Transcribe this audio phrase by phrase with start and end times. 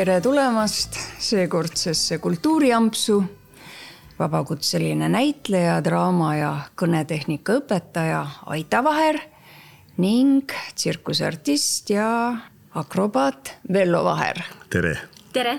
[0.00, 3.24] tere tulemast seekordsesse Kultuuriampsu.
[4.18, 6.52] vabakutseline näitleja, draama ja
[6.82, 9.18] kõnetehnika õpetaja Aita Vaher
[10.00, 12.06] ning tsirkuseartist ja
[12.74, 14.40] akrobaat Vello Vaher.
[14.70, 14.96] tere.
[15.32, 15.58] tere.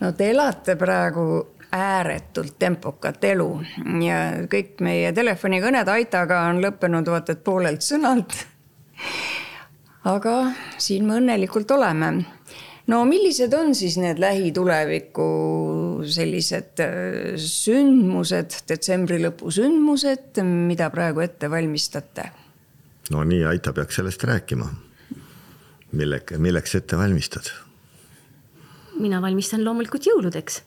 [0.00, 3.48] no te elate praegu ääretult tempokat elu
[4.02, 4.18] ja
[4.50, 8.34] kõik meie telefonikõned Aitaga on lõppenud vaata et poolelt sõnalt.
[10.04, 10.36] aga
[10.78, 12.39] siin me õnnelikult oleme
[12.90, 15.26] no millised on siis need lähituleviku
[16.10, 22.30] sellised äh, sündmused, detsembri lõpu sündmused, mida praegu ette valmistate?
[23.10, 24.68] no nii, Aita peaks sellest rääkima.
[25.92, 27.52] milleks, milleks ette valmistad?
[29.00, 30.62] mina valmistan loomulikult jõuludeks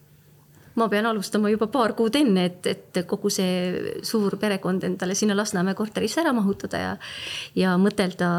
[0.75, 5.35] ma pean alustama juba paar kuud enne, et, et kogu see suur perekond endale sinna
[5.37, 6.91] Lasnamäe korterisse ära mahutada ja.
[7.59, 8.29] ja mõtelda,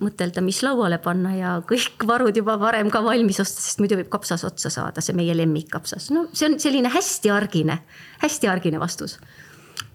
[0.00, 4.10] mõtelda, mis lauale panna ja kõik varud juba varem ka valmis osta, sest muidu võib
[4.12, 6.10] kapsas otsa saada, see meie lemmikkapsas.
[6.14, 7.82] no see on selline hästi argine,
[8.24, 9.18] hästi argine vastus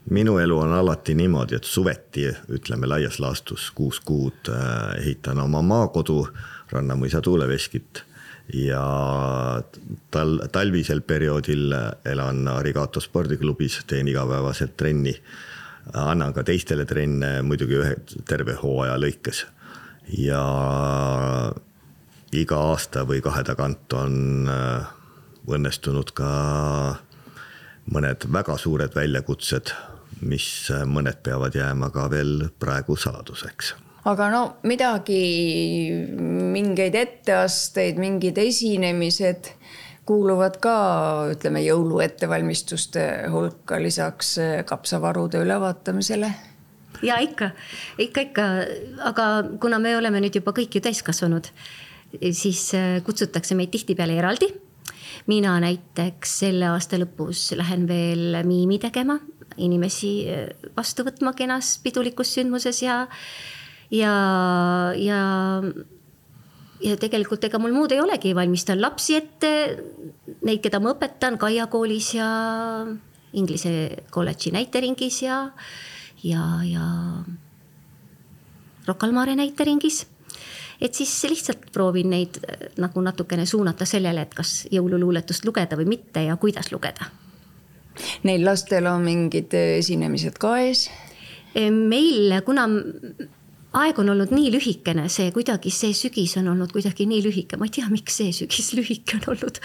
[0.10, 5.62] minu elu on alati niimoodi, et suveti, ütleme laias laastus kuus kuud äh, ehitan oma
[5.62, 6.22] maakodu
[6.72, 8.04] Rannamõisa tuuleveskit
[8.54, 9.62] ja
[10.12, 11.74] tal, talvisel perioodil
[12.06, 15.16] elan Arigato spordiklubis, teen igapäevaselt trenni.
[15.94, 19.46] annan ka teistele trenne muidugi ühe terve hooaja lõikes.
[20.18, 20.44] ja
[22.32, 24.88] iga aasta või kahe tagant on äh,
[25.48, 26.32] õnnestunud ka
[27.92, 29.72] mõned väga suured väljakutsed,
[30.22, 33.76] mis mõned peavad jääma ka veel praegu saladuseks
[34.08, 35.22] aga no midagi,
[36.56, 39.52] mingeid etteasteid, mingid esinemised
[40.08, 40.76] kuuluvad ka,
[41.34, 46.30] ütleme, jõulu ettevalmistuste hulka lisaks eh, kapsavarude ülevaatamisele
[47.06, 47.52] ja ikka,
[48.00, 48.46] ikka, ikka,
[49.10, 49.26] aga
[49.62, 51.50] kuna me oleme nüüd juba kõik ju täiskasvanud,
[52.32, 54.54] siis eh, kutsutakse meid tihtipeale eraldi.
[55.28, 59.20] mina näiteks selle aasta lõpus lähen veel miimi tegema,
[59.58, 63.04] inimesi eh, vastu võtma kenas pidulikus sündmuses ja
[63.94, 64.14] ja,
[64.98, 65.22] ja,
[66.84, 69.52] ja tegelikult ega mul muud ei olegi, valmistan lapsi ette,
[70.42, 72.28] neid, keda ma õpetan Kaia koolis ja
[73.38, 75.42] Inglise kolledži näiteringis ja,
[76.24, 76.86] ja, ja
[78.88, 80.06] Rocca al Mare näiteringis
[80.82, 82.38] et siis lihtsalt proovin neid
[82.78, 87.10] nagu natukene suunata sellele, et kas jõululuuletust lugeda või mitte ja kuidas lugeda.
[88.28, 90.88] Neil lastel on mingid esinemised ka ees?
[91.58, 92.68] meil, kuna
[93.76, 97.68] aeg on olnud nii lühikene, see kuidagi, see sügis on olnud kuidagi nii lühike, ma
[97.68, 99.60] ei tea, miks see sügis lühike on olnud.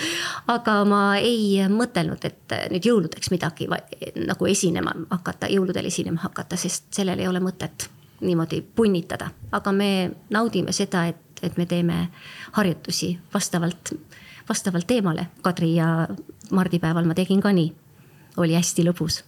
[0.52, 6.90] aga ma ei mõtelnud, et nüüd jõuludeks midagi nagu esinema hakata, jõuludel esinema hakata, sest
[6.94, 7.88] sellel ei ole mõtet
[8.22, 9.30] niimoodi punnitada.
[9.52, 12.08] aga me naudime seda, et, et me teeme
[12.52, 13.94] harjutusi vastavalt,
[14.48, 15.28] vastavalt teemale.
[15.42, 16.08] Kadri ja
[16.50, 17.72] mardipäeval ma tegin ka nii,
[18.42, 19.22] oli hästi lõbus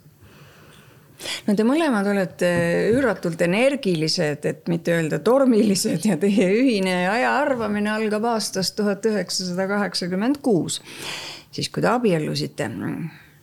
[1.47, 2.51] no te mõlemad olete
[2.95, 9.69] üüratult energilised, et mitte öelda tormilised ja teie ühine aja arvamine algab aastast tuhat üheksasada
[9.71, 10.81] kaheksakümmend kuus,
[11.55, 12.71] siis kui te abiellusite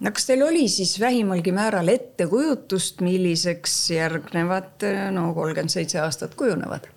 [0.02, 6.90] no kas teil oli siis vähimalgi määral ettekujutust, milliseks järgnevad no kolmkümmend seitse aastat kujunevad?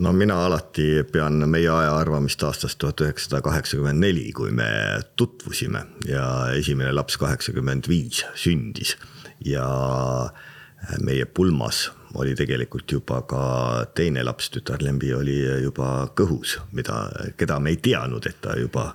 [0.00, 4.68] no mina alati pean meie aja arvamist aastast tuhat üheksasada kaheksakümmend neli, kui me
[5.16, 6.26] tutvusime ja
[6.56, 8.96] esimene laps kaheksakümmend viis sündis
[9.44, 9.66] ja
[10.26, 10.48] äh,
[11.02, 13.42] meie pulmas oli tegelikult juba ka
[13.94, 17.04] teine laps, tütar Lembi oli juba kõhus, mida,
[17.38, 18.90] keda me ei teadnud, et ta juba,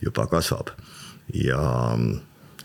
[0.00, 0.72] juba kasvab.
[1.34, 1.60] ja
[1.96, 2.16] mm,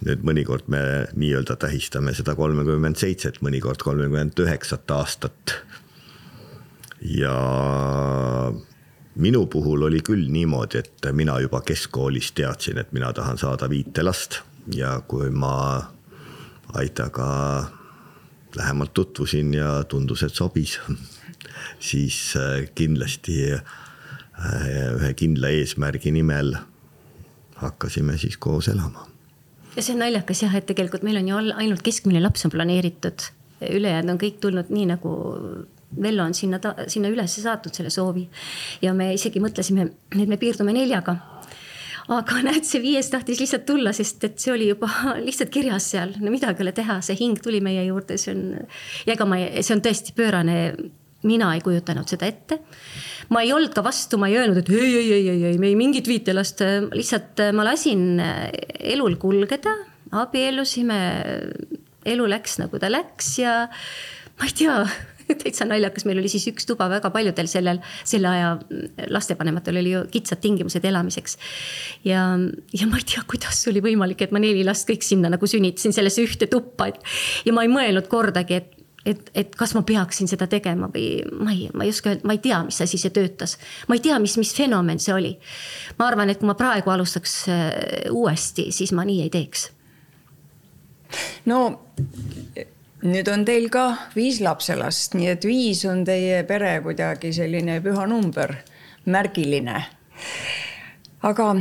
[0.07, 0.81] nüüd mõnikord me
[1.15, 5.57] nii-öelda tähistame seda kolmekümmend seitset, mõnikord kolmekümmend üheksat aastat.
[7.01, 7.35] ja
[9.15, 14.03] minu puhul oli küll niimoodi, et mina juba keskkoolis teadsin, et mina tahan saada viite
[14.03, 14.41] last
[14.75, 15.98] ja kui ma
[16.73, 17.65] Aitaga
[18.55, 20.79] lähemalt tutvusin ja tundus, et sobis,
[21.91, 23.63] siis äh, kindlasti äh,
[24.95, 26.55] ühe kindla eesmärgi nimel
[27.59, 29.07] hakkasime siis koos elama.
[29.75, 33.27] ja see on naljakas jah, et tegelikult meil on ju ainult keskmine laps on planeeritud,
[33.69, 35.11] ülejäänud on kõik tulnud nii nagu
[36.01, 38.27] Vello on sinna, sinna üles saatnud selle soovi.
[38.81, 41.15] ja me isegi mõtlesime, et me piirdume neljaga
[42.09, 44.89] aga näed, see viies tahtis lihtsalt tulla, sest et see oli juba
[45.27, 48.47] lihtsalt kirjas seal, no midagi ei ole teha, see hing tuli meie juurde, see on.
[49.05, 50.57] ja ega ma, see on tõesti pöörane,
[51.27, 52.61] mina ei kujutanud seda ette.
[53.29, 55.69] ma ei olnud ka vastu, ma ei öelnud, et ei, ei, ei, ei, ei, me
[55.69, 56.63] ei mingit viitelast,
[56.95, 58.21] lihtsalt ma lasin
[58.79, 59.75] elul kulgeda,
[60.23, 60.99] abiellusime,
[62.09, 63.55] elu läks nagu ta läks ja
[64.39, 64.81] ma ei tea
[65.41, 68.55] täitsa naljakas, meil oli siis üks tuba väga paljudel sellel, selle aja
[69.11, 71.37] lastevanematel oli ju kitsad tingimused elamiseks.
[72.07, 72.25] ja,
[72.73, 75.95] ja ma ei tea, kuidas oli võimalik, et ma neli last kõik sinna nagu sünnitasin
[75.95, 76.99] sellesse ühte tuppa, et.
[77.45, 78.75] ja ma ei mõelnud kordagi, et
[79.07, 82.35] et, et kas ma peaksin seda tegema või ma ei, ma ei oska öelda, ma
[82.35, 83.55] ei tea, mis asi see töötas.
[83.87, 85.31] ma ei tea, mis, mis fenomen see oli.
[85.99, 87.69] ma arvan, et kui ma praegu alustaks äh,
[88.11, 89.69] uuesti, siis ma nii ei teeks.
[91.49, 91.61] no
[93.03, 93.85] nüüd on teil ka
[94.15, 98.55] viis lapselast, nii et viis on teie pere kuidagi selline püha number,
[99.05, 99.83] märgiline.
[101.23, 101.53] aga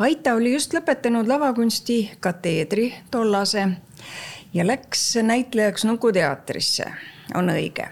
[0.00, 3.66] Aita oli just lõpetanud lavakunsti kateedri tollase
[4.54, 6.86] ja läks näitlejaks Nuku teatrisse,
[7.36, 7.84] on õige.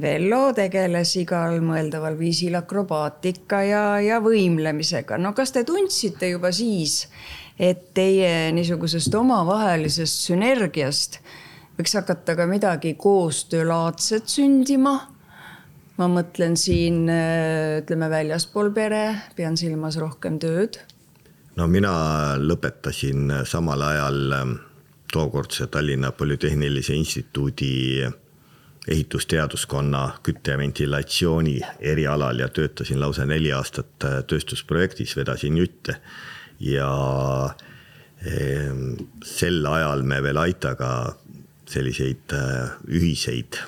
[0.00, 5.16] Vello tegeles igal mõeldaval viisil akrobaatika ja, ja võimlemisega.
[5.18, 7.08] no kas te tundsite juba siis,
[7.58, 11.22] et teie niisugusest omavahelisest sünergiast
[11.80, 14.98] võiks hakata ka midagi koostöölaadset sündima.
[16.00, 20.76] ma mõtlen siin ütleme väljaspool pere, pean silmas rohkem tööd.
[21.56, 24.52] no mina lõpetasin samal ajal ähm,
[25.12, 28.04] tookordse Tallinna Polütehnilise Instituudi
[28.88, 35.96] ehitusteaduskonna kütte ja ventilatsiooni erialal ja töötasin lausa neli aastat äh, tööstusprojektis, vedasin jutte
[36.60, 36.92] ja
[38.26, 38.94] ehm,
[39.24, 40.92] sel ajal me veel Aitaga
[41.70, 43.60] selliseid äh, ühiseid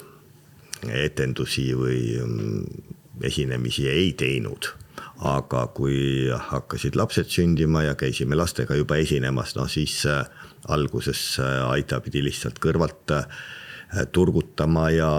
[0.83, 2.87] etendusi või mm,
[3.23, 4.73] esinemisi ei teinud.
[5.23, 10.25] aga kui hakkasid lapsed sündima ja käisime lastega juba esinemas, noh siis äh,
[10.69, 13.27] alguses Aita pidi lihtsalt kõrvalt äh,
[14.13, 15.11] turgutama ja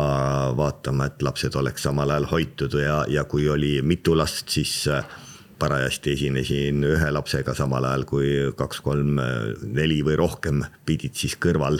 [0.57, 4.89] vaatama, et lapsed oleks samal ajal hoitud ja, ja kui oli mitu last, siis
[5.59, 9.21] parajasti esinesin ühe lapsega samal ajal, kui kaks-kolm,
[9.63, 11.80] neli või rohkem pidid siis kõrval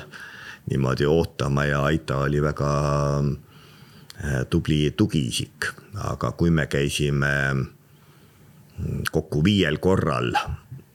[0.70, 2.72] niimoodi ootama ja Aita oli väga
[3.20, 5.68] äh, tubli tugiisik,
[6.10, 10.32] aga kui me käisime mm, kokku viiel korral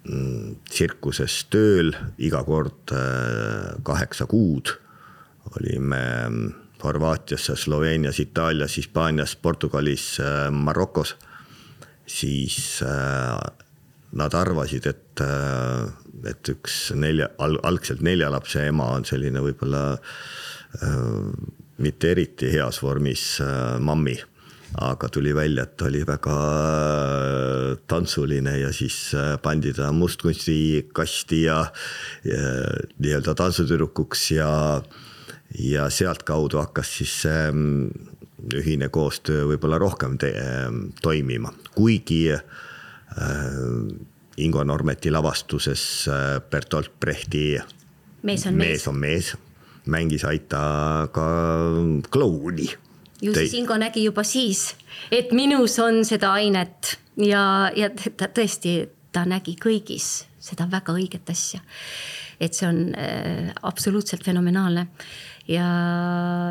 [0.09, 4.73] mm, tsirkuses tööl, iga kord äh, kaheksa kuud,
[5.55, 6.49] olime mm,
[6.79, 11.17] Horvaatias, Sloveenias, Itaalias, Hispaanias, Portugalis, äh, Marokos,
[12.07, 12.81] siis
[14.17, 15.23] nad arvasid, et
[16.27, 21.07] et üks nelja al,, algselt nelja lapse ema on selline võib-olla äh,
[21.85, 24.17] mitte eriti heas vormis äh, mammi.
[24.85, 31.63] Aga tuli välja, et oli väga äh, tantsuline ja siis äh, pandi ta mustkunstikasti ja,
[32.29, 32.43] ja
[32.99, 34.51] nii-öelda tantsutüdrukuks ja,
[35.57, 37.89] ja sealtkaudu hakkas siis see ähm,
[38.55, 40.21] ühine koostöö võib-olla rohkem
[41.01, 42.45] toimima, kuigi äh,
[44.39, 47.59] Ingo Normeti lavastuses äh, Bertolt Brechti
[48.23, 49.37] Mees on mees, mees, on mees
[49.89, 51.27] mängis Aita ka
[52.11, 52.69] klouni.
[53.23, 54.75] ju siis Ingo nägi juba siis,
[55.11, 61.31] et minus on seda ainet ja, ja ta tõesti, ta nägi kõigis seda väga õiget
[61.31, 61.61] asja.
[62.41, 64.87] et see on äh, absoluutselt fenomenaalne
[65.51, 65.69] ja,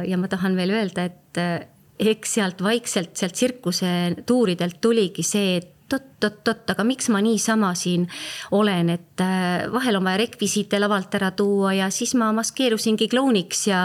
[0.03, 5.57] ja ma tahan veel öelda, et äh, eks sealt vaikselt sealt tsirkuse tuuridelt tuligi see,
[5.61, 5.73] et
[6.17, 8.07] oot-oot-oot, aga miks ma niisama siin
[8.57, 13.67] olen, et äh, vahel on vaja rekvisiite lavalt ära tuua ja siis ma maskeerusingi klouniks
[13.69, 13.81] ja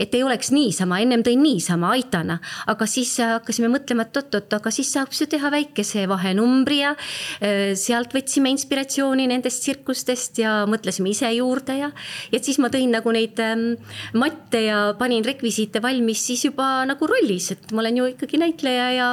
[0.00, 2.38] et ei oleks niisama, ennem tõin niisama aitana,
[2.72, 7.74] aga siis hakkasime mõtlema, et oot-oot, aga siis saaks ju teha väikese vahenumbri ja äh,
[7.76, 11.92] sealt võtsime inspiratsiooni nendest tsirkustest ja mõtlesime ise juurde ja,
[12.32, 13.74] ja siis ma tõin nagu neid ähm,
[14.16, 18.92] matte ja panin rekvisiite valmis siis juba nagu rollis, et ma olen ju ikkagi näitleja
[18.96, 19.10] ja,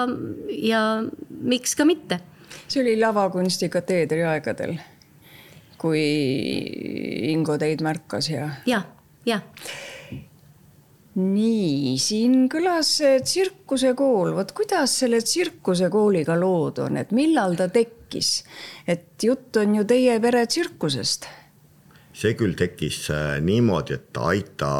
[0.64, 0.84] ja
[1.44, 2.24] miks ka mitte
[2.68, 4.76] see oli lavakunsti kateedri aegadel,
[5.82, 6.04] kui
[7.34, 8.48] Ingo teid märkas ja.
[8.70, 8.82] ja,
[9.28, 9.40] ja.
[11.20, 12.96] nii, siin kõlas
[13.28, 18.44] tsirkusekool, vot kuidas selle tsirkusekooliga lood on, et millal ta tekkis?
[18.88, 21.28] et jutt on ju teie pere tsirkusest.
[22.14, 24.74] see küll tekkis äh, niimoodi, et Aita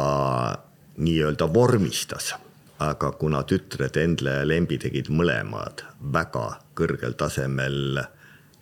[0.96, 2.34] nii-öelda vormistas
[2.82, 8.00] aga kuna tütred Endle ja Lembi tegid mõlemad väga kõrgel tasemel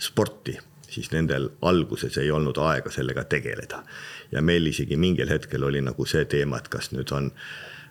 [0.02, 0.58] sporti,
[0.90, 3.82] siis nendel alguses ei olnud aega sellega tegeleda.
[4.32, 7.32] ja meil isegi mingil hetkel oli nagu see teema, et kas nüüd on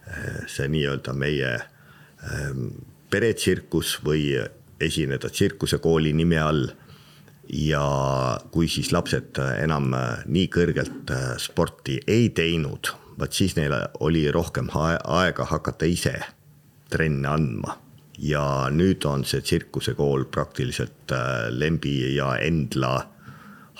[0.08, 2.68] eh, see nii-öelda meie ehm,
[3.10, 4.38] peretsirkus või
[4.80, 6.70] esineda tsirkusekooli nime all
[7.54, 7.86] ja
[8.52, 9.94] kui siis lapsed enam
[10.26, 16.16] nii kõrgelt eh, sporti ei teinud vaat siis neil oli rohkem aega hakata ise
[16.90, 17.78] trenne andma.
[18.22, 23.08] ja nüüd on see tsirkusekool praktiliselt äh, Lembi ja Endla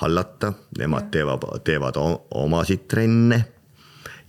[0.02, 2.00] hallata, nemad teevad, teevad
[2.32, 3.44] omasid trenne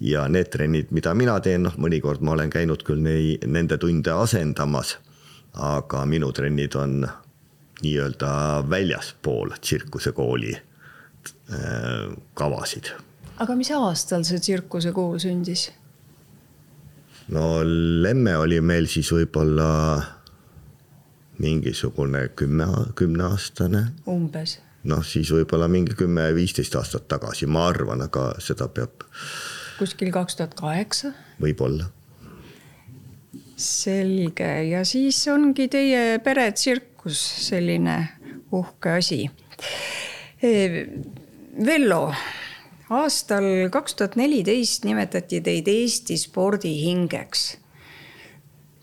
[0.01, 4.13] ja need trennid, mida mina teen, noh, mõnikord ma olen käinud küll nei, nende tunde
[4.13, 4.99] asendamas.
[5.53, 7.03] aga minu trennid on
[7.83, 12.93] nii-öelda väljaspool tsirkusekooli äh, kavasid.
[13.43, 15.69] Aga mis aastal see tsirkusekool sündis?
[17.35, 19.71] no Lemme oli meil siis võib-olla
[21.43, 22.69] mingisugune kümme,
[22.99, 23.87] kümneaastane.
[24.07, 29.07] umbes noh, siis võib-olla mingi kümme-viisteist aastat tagasi, ma arvan, aga seda peab.
[29.79, 31.13] kuskil kaks tuhat kaheksa.
[31.43, 31.91] võib-olla.
[33.57, 37.97] selge ja siis ongi teie peretsirkus selline
[38.53, 39.21] uhke asi.
[41.67, 42.03] Vello,
[42.93, 47.47] aastal kaks tuhat neliteist nimetati teid Eesti spordihingeks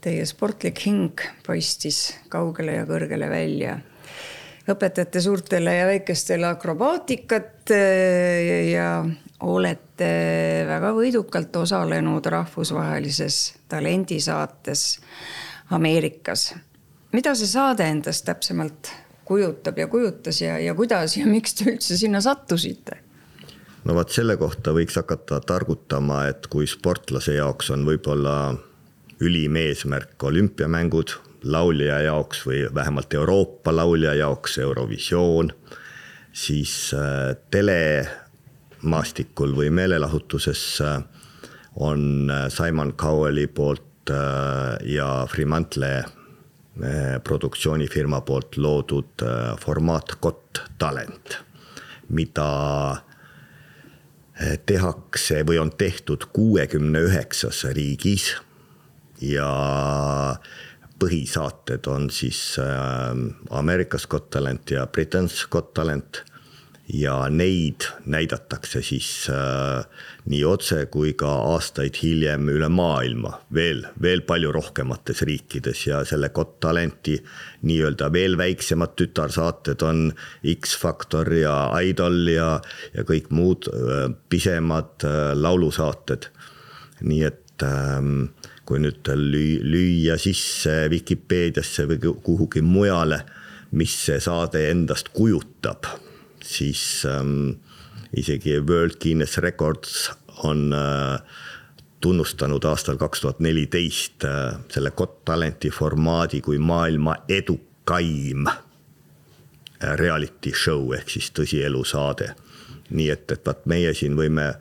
[0.01, 3.77] teie sportlik hing paistis kaugele ja kõrgele välja
[4.69, 8.89] õpetate suurtele ja väikestele akrobaatikat eh, ja
[9.49, 10.09] olete
[10.67, 13.39] väga võidukalt osalenud rahvusvahelises
[13.71, 14.87] talendisaates
[15.75, 16.53] Ameerikas.
[17.11, 18.91] mida see saade endast täpsemalt
[19.25, 23.03] kujutab ja kujutas ja, ja kuidas ja miks te üldse sinna sattusite?
[23.85, 28.35] No vot selle kohta võiks hakata targutama, et kui sportlase jaoks on võib-olla
[29.19, 35.51] ülim eesmärk olümpiamängud laulja jaoks või vähemalt Euroopa laulja jaoks Eurovisioon,
[36.31, 41.03] siis äh, telemaastikul või meelelahutuses äh,
[41.75, 43.85] on äh, Simon Cowelli poolt
[44.89, 46.03] ja Fremantle
[47.23, 49.21] produktsioonifirma poolt loodud
[49.61, 51.35] formaat Got Talent,
[52.09, 52.47] mida
[54.65, 58.29] tehakse või on tehtud kuuekümne üheksas riigis
[59.21, 59.49] ja
[60.99, 63.15] põhisaated on siis äh,
[63.55, 66.23] America's Got Talent ja Britain's Got Talent.
[66.93, 69.85] Ja neid näidatakse siis äh,
[70.29, 76.31] nii otse kui ka aastaid hiljem üle maailma veel, veel palju rohkemates riikides ja selle
[76.33, 77.19] Got Talenti
[77.69, 80.09] nii-öelda veel väiksemad tütarsaated on
[80.55, 81.55] X-Factor ja
[81.85, 82.49] Idol ja,
[82.95, 86.31] ja kõik muud äh, pisemad äh, laulusaated.
[86.99, 88.33] nii et ähm,
[88.65, 93.23] kui nüüd lüüa sisse Vikipeediasse või kuhugi mujale,
[93.71, 95.87] mis see saade endast kujutab,
[96.49, 97.59] siis ähm,
[98.17, 100.11] isegi World Guinness Records
[100.43, 101.19] on äh,
[102.01, 110.53] tunnustanud aastal kaks tuhat neliteist äh, selle Got Talenti formaadi kui maailma edukaim äh, reality
[110.55, 112.33] show ehk siis tõsielusaade.
[112.89, 114.53] nii et, et vaat meie siin võime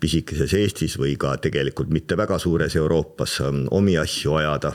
[0.00, 4.72] pisikeses Eestis või ka tegelikult mitte väga suures Euroopas ähm, omi asju ajada.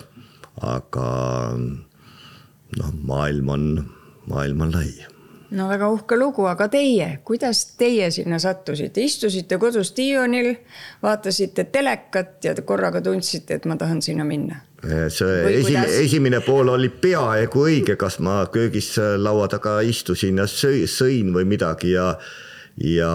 [0.62, 1.10] aga
[2.78, 3.68] noh, maailm on,
[4.28, 5.15] maailm on lai
[5.56, 10.52] no väga uhke lugu, aga teie, kuidas teie sinna sattusite, istusite kodus diivanil,
[11.04, 14.62] vaatasite telekat ja korraga tundsite, et ma tahan sinna minna?
[14.86, 20.50] Äh, see esimene, esimene pool oli peaaegu õige, kas ma köögis laua taga istusin ja
[20.50, 22.14] sõin või midagi ja
[22.76, 23.10] ja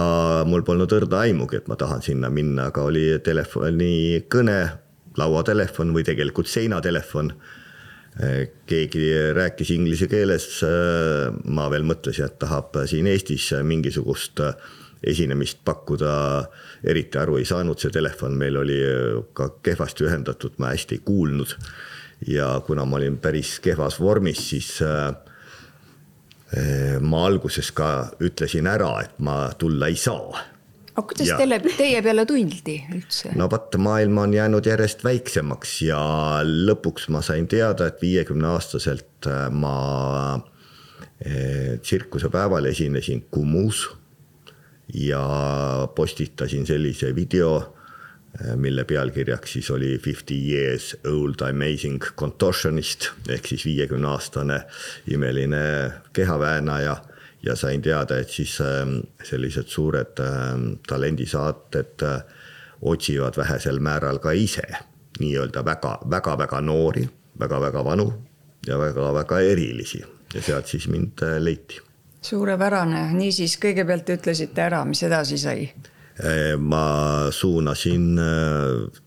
[0.49, 4.61] mul polnud õrna aimugi, et ma tahan sinna minna, aga oli telefoni kõne,
[5.21, 7.33] lauatelefon või tegelikult seinatelefon.
[8.69, 10.49] Keegi rääkis inglise keeles.
[11.45, 14.43] ma veel mõtlesin, et tahab siin Eestis mingisugust
[15.01, 16.11] esinemist pakkuda,
[16.85, 18.77] eriti aru ei saanud, see telefon meil oli
[19.33, 21.57] ka kehvasti ühendatud, ma hästi ei kuulnud.
[22.29, 24.83] ja kuna ma olin päris kehvas vormis, siis
[26.51, 30.41] Äh, ma alguses ka ütlesin ära, et ma tulla ei saa.
[31.01, 31.39] Aga kuidas ja.
[31.41, 33.33] teile, teie peale tuldi üldse?
[33.39, 36.01] no vot, maailm on jäänud järjest väiksemaks ja
[36.45, 39.75] lõpuks ma sain teada, et viiekümne aastaselt äh, ma
[40.37, 43.89] äh, tsirkusepäeval esinesin Kumus
[44.95, 45.27] ja
[45.95, 47.59] postitasin sellise video
[48.39, 54.61] Äh, mille pealkirjaks siis oli Fifty years old amazing contortionist ehk siis viiekümne aastane
[55.11, 55.63] imeline
[56.13, 56.97] kehaväänaja.
[57.43, 62.23] Ja sain teada, et siis ähm, sellised suured ähm, talendisaated äh,
[62.83, 64.67] otsivad vähesel määral ka ise
[65.21, 68.13] nii-öelda väga-väga-väga noori, väga-väga vanu
[68.67, 70.03] ja väga-väga erilisi
[70.35, 71.81] ja sealt siis mind äh, leiti.
[72.23, 75.71] suurepärane, niisiis kõigepealt ütlesite ära, mis edasi sai
[76.21, 79.01] Eh, ma suunasin eh,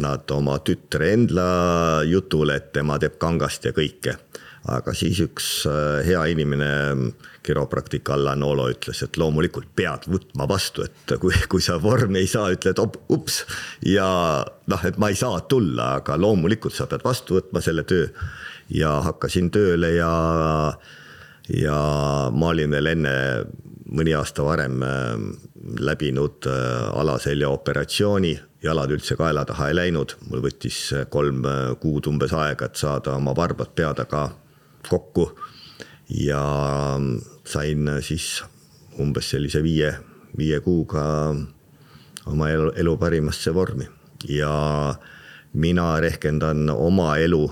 [0.00, 4.18] nad oma tütre Endla jutule, et tema teeb kangast ja kõike.
[4.68, 6.70] Aga siis üks eh, hea inimene,
[7.46, 12.28] kiropraktik Allan Olo ütles, et loomulikult pead võtma vastu, et kui, kui sa vormi ei
[12.28, 13.44] saa, ütled ups.
[13.86, 14.08] ja
[14.44, 18.10] noh, et ma ei saa tulla, aga loomulikult sa pead vastu võtma selle töö.
[18.70, 20.12] ja hakkasin tööle ja,
[21.56, 21.78] ja
[22.30, 23.14] ma olin veel enne
[23.90, 24.76] mõni aasta varem
[25.80, 26.46] läbinud
[26.94, 31.42] alaseljaoperatsiooni, jalad üldse kaela taha ei läinud, mul võttis kolm
[31.80, 34.28] kuud umbes aega, et saada oma varbad pea taga
[34.88, 35.38] kokku.
[36.10, 36.42] ja
[37.46, 38.42] sain siis
[38.98, 39.92] umbes sellise viie,
[40.38, 41.02] viie kuuga
[42.26, 43.86] oma elu, elu parimasse vormi
[44.28, 44.94] ja
[45.52, 47.44] mina rehkendan oma elu,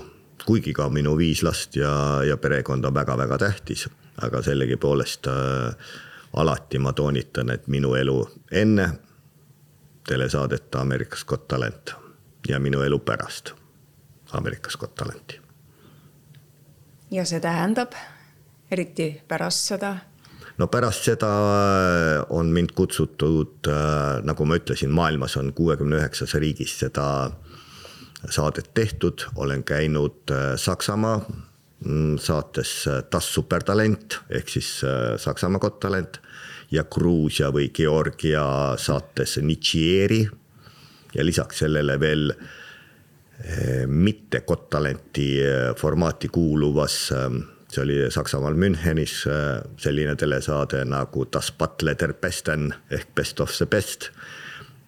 [0.45, 3.87] kuigi ka minu viis last ja, ja perekond on väga-väga tähtis,
[4.21, 5.75] aga sellegipoolest äh,
[6.33, 8.19] alati ma toonitan, et minu elu
[8.51, 8.89] enne
[10.07, 11.93] telesaadet Ameerikas Got Talent
[12.47, 13.53] ja minu elu pärast
[14.33, 15.38] Ameerikas Got Talenti.
[17.11, 17.95] Ja see tähendab,
[18.71, 19.95] eriti pärast seda?
[20.57, 26.35] no pärast seda äh, on mind kutsutud, äh, nagu ma ütlesin, maailmas on kuuekümne üheksas
[26.39, 27.31] riigis seda
[28.29, 31.21] saadet tehtud, olen käinud äh, Saksamaa
[31.85, 36.21] mm, saates äh, Das Supertalent ehk siis äh, Saksamaa Got Talent
[36.71, 40.27] ja Gruusia või Georgia saates Nichieri.
[41.15, 42.33] ja lisaks sellele veel
[43.87, 45.29] mitte Got Talenti
[45.79, 46.95] formaati kuuluvas,
[47.71, 49.21] see oli Saksamaal Münchenis
[49.79, 54.09] selline telesaade nagu Das Battle der Besten ehk Best of the Best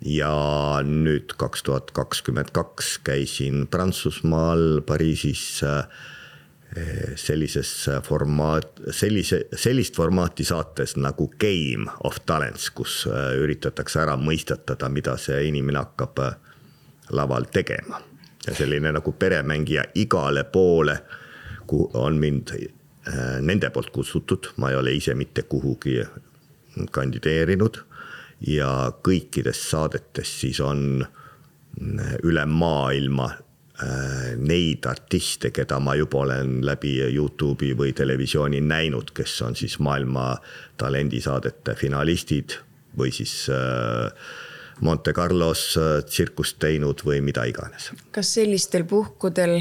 [0.05, 10.46] ja nüüd kaks tuhat kakskümmend kaks käisin Prantsusmaal Pariisis eh, sellises formaat, sellise, sellist formaati
[10.48, 16.39] saates nagu Game of Talents, kus eh, üritatakse ära mõistatada, mida see inimene hakkab eh,
[17.12, 18.01] laval tegema.
[18.48, 20.98] Ja selline nagu peremängija igale poole,
[21.67, 22.55] kuhu on mind
[23.41, 26.01] nende poolt kutsutud, ma ei ole ise mitte kuhugi
[26.91, 27.79] kandideerinud.
[28.48, 31.03] Ja kõikides saadetes siis on
[32.24, 39.38] üle maailma äh, neid artiste, keda ma juba olen läbi Youtube'i või televisiooni näinud, kes
[39.45, 40.36] on siis maailma
[40.81, 42.57] talendisaadete finalistid
[42.98, 44.10] või siis äh,
[44.81, 47.91] Monte Carlos äh, tsirkust teinud või mida iganes.
[48.11, 49.60] kas sellistel puhkudel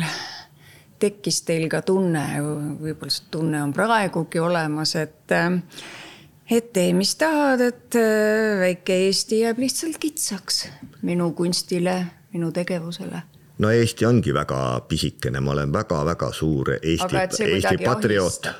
[1.01, 2.23] tekkis teil ka tunne,
[2.81, 5.35] võib-olla see tunne on praegugi olemas, et
[6.51, 10.65] et tee, mis tahad, et äh, väike Eesti jääb lihtsalt kitsaks
[11.07, 11.99] minu kunstile,
[12.35, 13.23] minu tegevusele
[13.61, 18.51] no Eesti ongi väga pisikene, ma olen väga-väga suur Eesti, Eesti patrioot.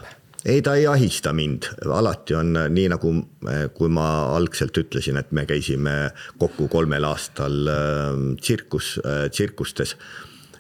[0.45, 3.15] Ei, ta ei ahista mind, alati on nii nagu,
[3.49, 8.99] äh, kui ma algselt ütlesin, et me käisime kokku kolmel aastal äh, tsirkus,
[9.31, 9.97] tsirkustes,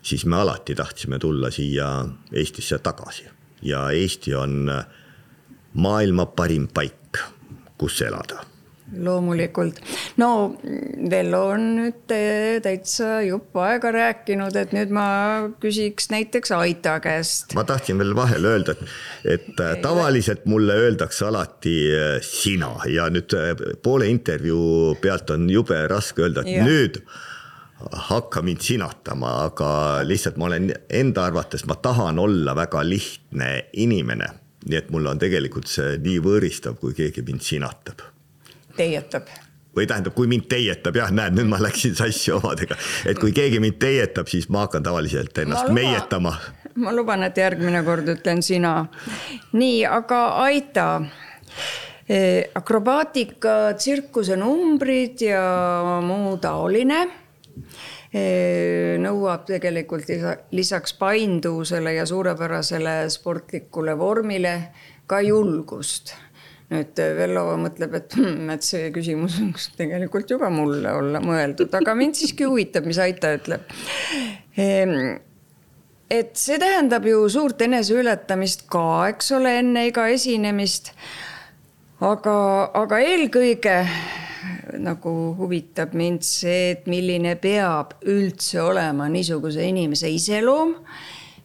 [0.02, 1.90] siis me alati tahtsime tulla siia
[2.32, 3.28] Eestisse tagasi.
[3.62, 4.70] Ja Eesti on
[5.74, 7.20] maailma parim paik
[7.80, 8.44] kus elada
[8.98, 9.78] loomulikult,
[10.20, 10.30] no
[11.10, 12.14] Vello on nüüd
[12.64, 15.06] täitsa jupp aega rääkinud, et nüüd ma
[15.62, 17.54] küsiks näiteks Aita käest.
[17.54, 18.94] ma tahtsin veel vahele öelda, et,
[19.38, 25.48] et äh, tavaliselt mulle öeldakse alati äh, sina ja nüüd äh, poole intervjuu pealt on
[25.50, 26.66] jube raske öelda, et ja.
[26.66, 27.02] nüüd
[28.10, 29.70] hakka mind sinatama, aga
[30.04, 34.34] lihtsalt ma olen enda arvates, ma tahan olla väga lihtne inimene
[34.68, 38.02] nii et mul on tegelikult see nii võõristav, kui keegi mind sinatab.
[38.76, 39.30] Teietab
[39.76, 42.74] või tähendab, kui mind teietab, jah, näed, nüüd ma läksin sassi omadega,
[43.06, 46.32] et kui keegi mind teietab, siis ma hakkan tavaliselt ennast luba, meietama.
[46.82, 48.74] ma luban, et järgmine kord ütlen sina.
[49.52, 50.88] nii, aga Aita
[52.08, 55.46] eh, akrobaatika, tsirkuse numbrid ja
[56.02, 57.04] muu taoline
[58.10, 60.08] nõuab tegelikult
[60.50, 64.54] lisaks painduvusele ja suurepärasele sportlikule vormile
[65.06, 66.14] ka julgust.
[66.70, 71.72] Nüüd Vello mõtleb, et hmm, et see küsimus võiks tegelikult ju ka mulle olla mõeldud,
[71.80, 73.66] aga mind siiski huvitab, mis Aita ütleb
[74.54, 75.18] ehm,
[76.10, 80.92] et see tähendab ju suurt eneseületamist ka, eks ole, enne iga esinemist.
[82.00, 82.34] aga,
[82.74, 83.76] aga eelkõige
[84.80, 90.74] nagu huvitab mind see, et milline peab üldse olema niisuguse inimese iseloom,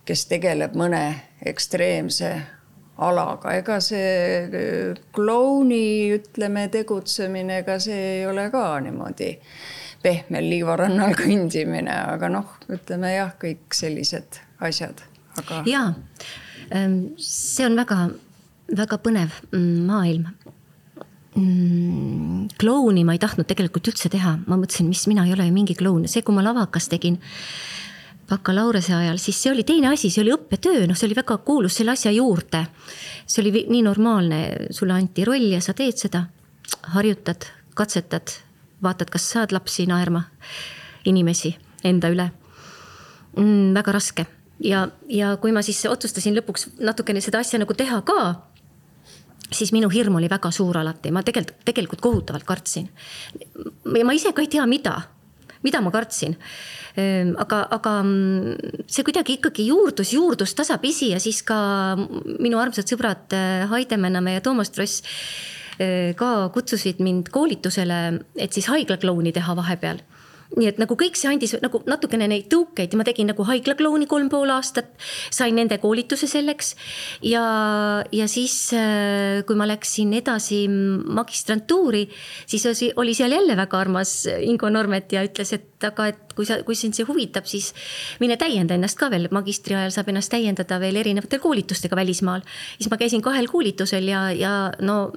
[0.06, 1.04] kes tegeleb mõne
[1.46, 2.32] ekstreemse
[3.04, 4.12] alaga, ega see
[4.46, 9.34] äh, klouni, ütleme, tegutsemine, ega see ei ole ka niimoodi
[10.06, 15.04] pehmel liivarannal kõndimine, aga noh, ütleme jah, kõik sellised asjad,
[15.42, 15.62] aga.
[15.70, 15.86] ja,
[16.72, 18.10] ähm, see on väga,
[18.72, 20.30] väga põnev mm, maailm.
[21.36, 25.56] Mm, klouni ma ei tahtnud tegelikult üldse teha, ma mõtlesin, mis mina ei ole ju
[25.58, 27.20] mingi kloun, see, kui ma lavakas tegin
[28.30, 31.78] bakalaureuse ajal, siis see oli teine asi, see oli õppetöö, noh, see oli väga kuulus
[31.78, 32.66] selle asja juurde.
[33.26, 34.40] see oli nii normaalne,
[34.72, 36.26] sulle anti roll ja sa teed seda,
[36.94, 38.34] harjutad, katsetad,
[38.84, 40.24] vaatad, kas saad lapsi naerma,
[41.06, 42.30] inimesi enda üle
[43.38, 43.74] mm,.
[43.76, 44.26] väga raske
[44.60, 48.20] ja, ja kui ma siis otsustasin lõpuks natukene seda asja nagu teha ka
[49.54, 52.90] siis minu hirm oli väga suur alati, ma tegelikult, tegelikult kohutavalt kartsin.
[53.98, 54.96] ja ma ise ka ei tea, mida,
[55.66, 56.38] mida ma kartsin?
[56.96, 61.58] Ehm, aga, aga mm, see kuidagi ikkagi juurdus, juurdus tasapisi ja siis ka
[61.98, 65.04] minu armsad sõbrad äh, Haide Männamäe ja Toomas Tross
[65.76, 68.02] äh, ka kutsusid mind koolitusele,
[68.40, 70.00] et siis haiglaklouni teha vahepeal
[70.54, 74.08] nii et nagu kõik see andis nagu natukene neid tõukeid ja ma tegin nagu haiglaklouni
[74.10, 74.92] kolm pool aastat.
[75.32, 76.76] sain nende koolituse selleks
[77.26, 77.44] ja,
[78.12, 82.06] ja siis, äh, kui ma läksin edasi magistrantuuri,
[82.46, 86.60] siis oli seal jälle väga armas Ingo Normet ja ütles, et aga, et kui sa,
[86.68, 87.72] kui sind see huvitab, siis
[88.22, 92.46] mine täienda ennast ka veel, magistri ajal saab ennast täiendada veel erinevate koolitustega välismaal.
[92.78, 95.12] siis ma käisin kahel koolitusel ja, ja no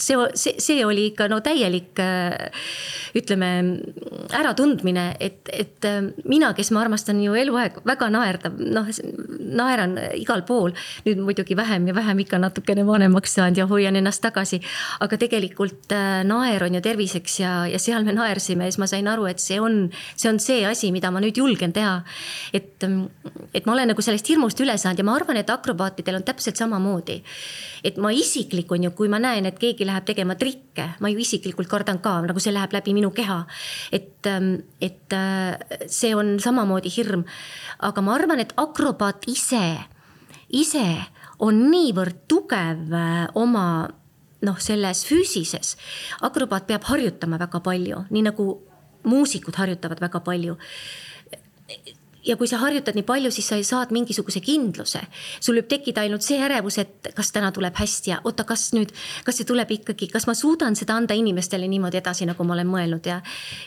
[0.00, 2.00] see, see, see oli ikka no täielik
[3.16, 3.50] ütleme
[4.36, 5.86] äratundmine, et, et
[6.24, 8.88] mina, kes ma armastan ju eluaeg väga naerda, noh,
[9.60, 10.74] naeran igal pool.
[11.04, 14.60] nüüd muidugi vähem ja vähem ikka natukene vanemaks saanud ja hoian ennast tagasi.
[15.00, 18.86] aga tegelikult äh, naer on ju terviseks ja, ja seal me naersime ja siis ma
[18.90, 22.00] sain aru, et see on, see on see asi, mida ma nüüd julgen teha.
[22.52, 22.86] et,
[23.54, 26.56] et ma olen nagu sellest hirmust üle saanud ja ma arvan, et akrobaatidel on täpselt
[26.60, 27.22] samamoodi.
[27.84, 31.20] et ma isiklik on ju, kui ma näen, et keegi läheb tegema trikke, ma ju
[31.22, 33.44] isiklikult kardan ka, nagu see läheb läbi minu keha.
[33.92, 37.24] et, ähm, et äh, see on samamoodi hirm.
[37.78, 39.78] aga ma arvan, et akrobaat ise,
[40.48, 40.86] ise
[41.38, 43.88] on niivõrd tugev äh, oma
[44.42, 45.76] noh, selles füüsises.
[46.20, 48.50] akrobaat peab harjutama väga palju, nii nagu
[49.04, 50.56] muusikud harjutavad väga palju
[52.26, 55.00] ja kui sa harjutad nii palju, siis sa saad mingisuguse kindluse.
[55.40, 58.92] sul võib tekkida ainult see ärevus, et kas täna tuleb hästi ja oota, kas nüüd,
[59.24, 62.68] kas see tuleb ikkagi, kas ma suudan seda anda inimestele niimoodi edasi, nagu ma olen
[62.68, 63.20] mõelnud ja.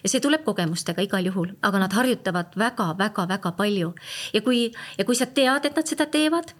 [0.03, 3.93] ja see tuleb kogemustega igal juhul, aga nad harjutavad väga-väga-väga palju.
[4.33, 6.53] ja kui, ja kui sa tead, et nad seda teevad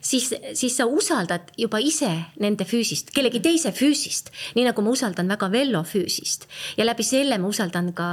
[0.00, 5.28] siis, siis sa usaldad juba ise nende füüsist, kellegi teise füüsist, nii nagu ma usaldan
[5.28, 8.10] väga Vello füüsist ja läbi selle ma usaldan ka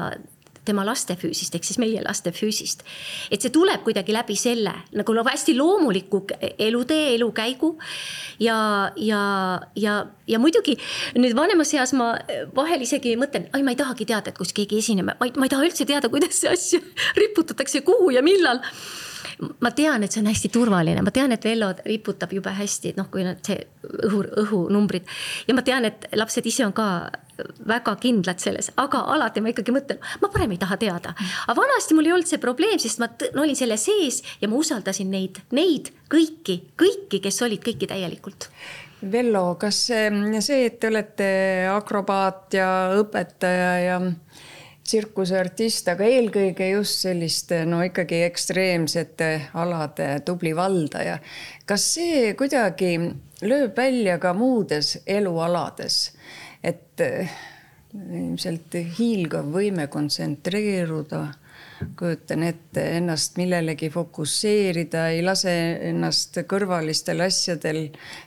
[0.66, 2.84] tema laste füüsist ehk siis meie laste füüsist.
[3.32, 6.24] et see tuleb kuidagi läbi selle nagu no hästi loomuliku
[6.58, 7.78] elutee, elukäigu.
[8.40, 9.22] ja, ja,
[9.76, 10.78] ja, ja muidugi
[11.16, 12.14] nüüd vanemas eas ma
[12.56, 15.48] vahel isegi mõtlen, ai, ma ei tahagi teada, et kus keegi esineb, ma ei, ma
[15.48, 16.84] ei taha üldse teada, kuidas see asju
[17.22, 18.62] riputatakse, kuhu ja millal
[19.64, 23.10] ma tean, et see on hästi turvaline, ma tean, et Vello riputab jube hästi, noh,
[23.12, 23.60] kui nad see
[24.08, 25.10] õhu, õhunumbrid
[25.48, 26.88] ja ma tean, et lapsed ise on ka
[27.68, 31.16] väga kindlad selles, aga alati ma ikkagi mõtlen, ma parem ei taha teada.
[31.48, 33.10] aga vanasti mul ei olnud see probleem, sest ma,
[33.42, 38.50] olin selle sees ja ma usaldasin neid, neid kõiki, kõiki, kes olid kõiki täielikult.
[39.12, 41.30] Vello, kas see, et te olete
[41.74, 43.98] akrobaat ja õpetaja ja
[44.84, 51.20] tsirkuseartist, aga eelkõige just selliste no ikkagi ekstreemsete alade tubli valdaja.
[51.66, 52.98] kas see kuidagi
[53.44, 56.12] lööb välja ka muudes elualades?
[56.64, 57.32] Et eh,
[57.94, 61.24] ilmselt hiilgav võime kontsentreeruda,
[62.00, 65.54] kujutan ette, ennast millelegi fokusseerida, ei lase
[65.90, 67.84] ennast kõrvalistel asjadel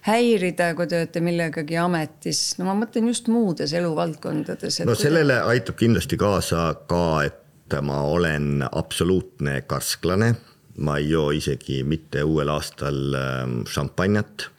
[0.06, 2.42] häirida, kui te olete millegagi ametis.
[2.58, 4.82] no ma mõtlen just muudes eluvaldkondades.
[4.84, 10.34] no sellele aitab kindlasti kaasa ka, et ma olen absoluutne karsklane.
[10.78, 14.50] ma ei joo isegi mitte uuel aastal ehm, šampanjat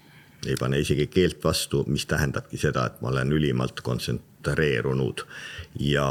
[0.48, 5.26] ei pane isegi keelt vastu, mis tähendabki seda, et ma olen ülimalt kontsentreerunud.
[5.80, 6.08] ja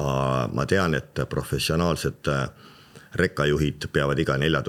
[0.53, 2.49] ma tean, et professionaalsed äh,
[3.15, 4.63] rekkajuhid peavad iga nelja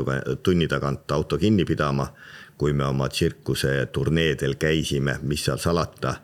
[0.43, 2.13] tunni tagant auto kinni pidama.
[2.57, 6.15] kui me oma tsirkuse turneedel käisime, mis seal salata,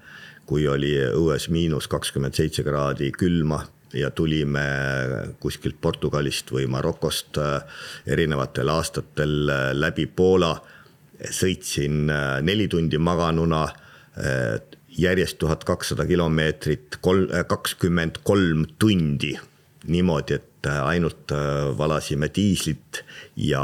[0.46, 3.60] kui oli õues miinus kakskümmend seitse kraadi külma
[3.94, 4.64] ja tulime
[5.40, 7.62] kuskilt Portugalist või Marokost äh,
[8.08, 10.56] erinevatel aastatel äh, läbi Poola
[11.32, 13.64] sõitsin äh, neli tundi maganuna,
[14.18, 14.60] äh,
[14.94, 19.38] järjest tuhat kakssada kilomeetrit, kolm, äh, kakskümmend kolm tundi.
[19.84, 21.28] niimoodi, et ainult
[21.76, 23.02] valasime diislit
[23.36, 23.64] ja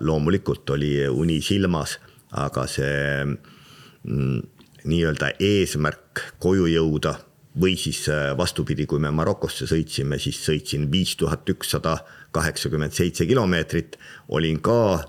[0.00, 1.94] loomulikult oli uni silmas,
[2.36, 4.42] aga see mm,
[4.84, 7.14] nii-öelda eesmärk koju jõuda
[7.56, 8.02] või siis
[8.36, 11.96] vastupidi, kui me Marokosse sõitsime, siis sõitsin viis tuhat ükssada
[12.36, 13.96] kaheksakümmend seitse kilomeetrit,
[14.28, 15.06] olin ka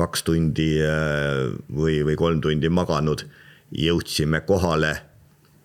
[0.00, 3.26] kaks tundi äh, või, või kolm tundi maganud.
[3.70, 4.96] jõudsime kohale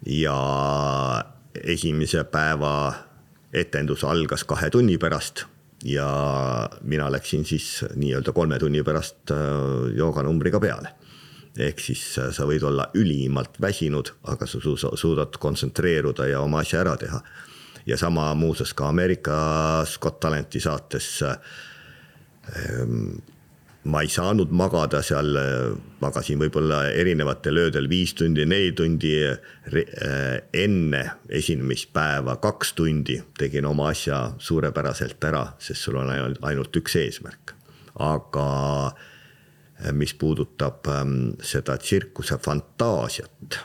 [0.06, 0.36] ja
[1.64, 2.94] esimese päeva
[3.54, 5.46] etendus algas kahe tunni pärast
[5.86, 6.10] ja
[6.82, 9.38] mina läksin siis nii-öelda kolme tunni pärast äh,
[9.98, 10.90] jooganumbriga peale.
[11.58, 16.80] ehk siis äh, sa võid olla ülimalt väsinud, aga sa suudad kontsentreeruda ja oma asja
[16.82, 17.22] ära teha.
[17.86, 23.18] ja sama muuseas ka Ameerika Scott Talenti saates ähm,
[23.86, 25.38] ma ei saanud magada seal,
[26.02, 29.14] magasin võib-olla erinevatel öödel viis tundi, neli tundi
[30.58, 37.54] enne esinemispäeva, kaks tundi tegin oma asja suurepäraselt ära, sest sul on ainult üks eesmärk.
[37.96, 38.48] aga
[39.92, 43.60] mis puudutab ähm, seda tsirkuse fantaasiat,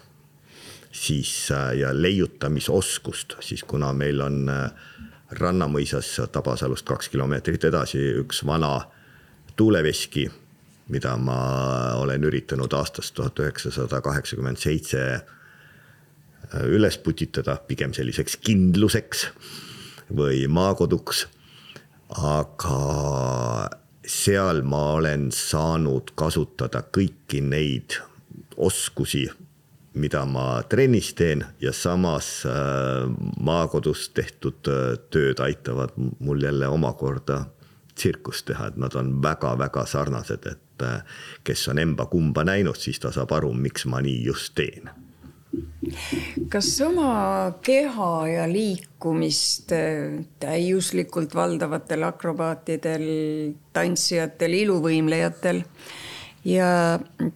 [0.93, 4.47] siis ja leiutamisoskust, siis kuna meil on
[5.31, 8.81] Rannamõisas Tabasalust kaks kilomeetrit edasi üks vana
[9.61, 10.25] tuuleveski,
[10.89, 11.41] mida ma
[12.01, 19.27] olen üritanud aastast tuhat üheksasada kaheksakümmend seitse äh, üles putitada, pigem selliseks kindluseks
[20.17, 21.27] või maakoduks.
[22.11, 22.79] aga
[24.07, 28.01] seal ma olen saanud kasutada kõiki neid
[28.57, 29.29] oskusi,
[29.95, 33.07] mida ma trennis teen ja samas äh,
[33.39, 37.45] maakodus tehtud äh, tööd aitavad mul jälle omakorda
[38.01, 43.13] tsirkust teha, et nad on väga-väga sarnased, et äh, kes on emba-kumba näinud, siis ta
[43.15, 44.91] saab aru, miks ma nii just teen.
[46.49, 53.07] Kas oma keha ja liikumist äh, täiuslikult valdavatel akrobaatidel,
[53.75, 55.65] tantsijatel, iluvõimlejatel
[56.47, 56.71] ja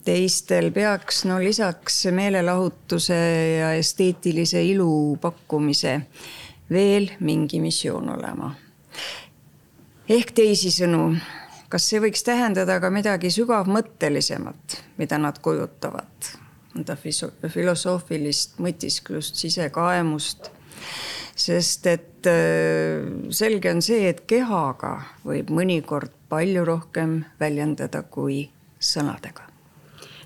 [0.07, 3.21] teistel peaks no lisaks meelelahutuse
[3.59, 5.99] ja esteetilise ilu pakkumise
[6.73, 8.55] veel mingi missioon olema
[10.09, 11.15] ehk teisisõnu,
[11.73, 16.35] kas see võiks tähendada ka midagi sügavmõttelisemat, mida nad kujutavad?
[16.75, 20.51] mõnda filosoofilist mõtisklust, sisekaemust.
[21.37, 29.55] sest et äh, selge on see, et kehaga võib mõnikord palju rohkem väljendada kui sõnadega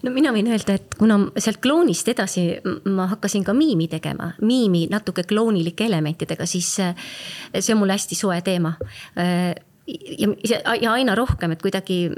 [0.02, 2.44] no mina võin öelda, et kuna sealt kloonist edasi
[2.84, 8.40] ma hakkasin ka miimi tegema, miimi natuke kloonilike elementidega, siis see on mulle hästi soe
[8.46, 8.74] teema
[9.18, 9.54] äh,
[9.88, 12.08] ja, ja aina rohkem, et kuidagi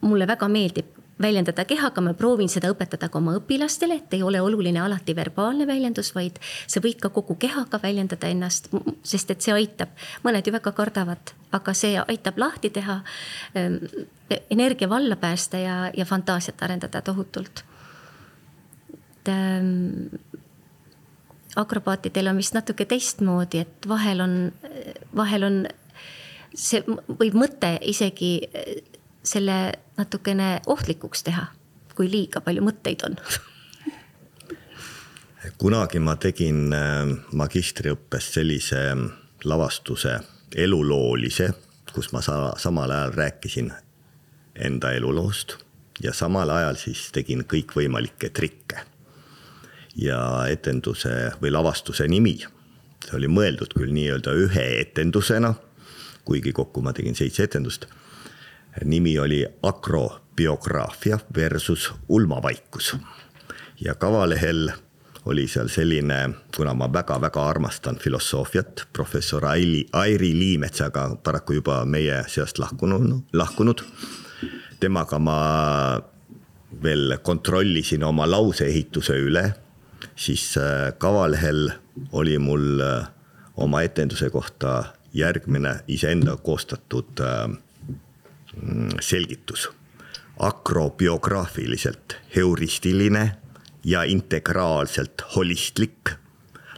[0.00, 4.40] mulle väga meeldib väljendada kehaga, ma proovin seda õpetada ka oma õpilastele, et ei ole
[4.42, 8.70] oluline alati verbaalne väljendus, vaid sa võid ka kogu kehaga väljendada ennast,
[9.02, 9.90] sest et see aitab.
[10.24, 13.00] mõned ju väga kardavad, aga see aitab lahti teha,
[13.56, 13.80] ähm,
[14.50, 17.64] energia valla päästa ja, ja fantaasiat arendada tohutult.
[19.18, 20.14] et ähm,
[21.56, 24.52] akrobaatidel on vist natuke teistmoodi, et vahel on,
[25.16, 25.66] vahel on
[26.58, 28.82] see võib mõte isegi eh,
[29.22, 29.58] selle
[29.98, 31.46] natukene ohtlikuks teha,
[31.94, 33.18] kui liiga palju mõtteid on
[35.62, 38.82] kunagi ma tegin eh, magistriõppes sellise
[39.48, 40.18] lavastuse
[40.56, 41.52] eluloolise,
[41.92, 43.72] kus ma sa samal ajal rääkisin
[44.58, 45.56] enda eluloost
[46.02, 48.84] ja samal ajal siis tegin kõikvõimalikke trikke.
[49.98, 52.36] ja etenduse või lavastuse nimi,
[53.02, 55.54] see oli mõeldud küll nii-öelda ühe etendusena
[56.28, 57.86] kuigi kokku ma tegin seitse etendust.
[58.84, 62.96] nimi oli Akrobiograafia versus ulmavaikus
[63.80, 64.70] ja kavalehel
[65.24, 72.22] oli seal selline, kuna ma väga-väga armastan filosoofiat, professor Aili, Airi Liimetsaga paraku juba meie
[72.28, 73.82] seast lahkunud, lahkunud.
[74.80, 75.38] temaga ma
[76.82, 79.44] veel kontrollisin oma lauseehituse üle,
[80.16, 81.70] siis äh, kavalehel
[82.12, 83.08] oli mul äh,
[83.56, 87.58] oma etenduse kohta järgmine iseenda koostatud äh,
[89.00, 89.70] selgitus.
[90.38, 93.32] akrobiograafiliselt heuristiline
[93.84, 96.10] ja integraalselt holistlik,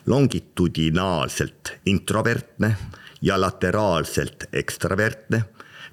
[0.07, 2.77] longitudinaalselt introvertne
[3.23, 5.43] ja lateraalselt ekstravertne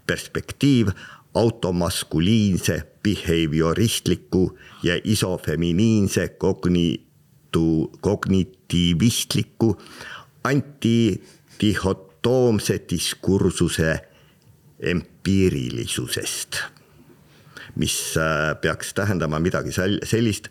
[0.08, 0.88] perspektiiv
[1.34, 9.82] automaskuliinse behavioristliku ja isofeminiinse kognitu-, kognitiivistliku
[10.48, 14.00] antidihot-, autonoomse diskursuse
[14.80, 16.58] empiirilisusest,
[17.76, 19.72] mis äh, peaks tähendama midagi
[20.04, 20.50] sellist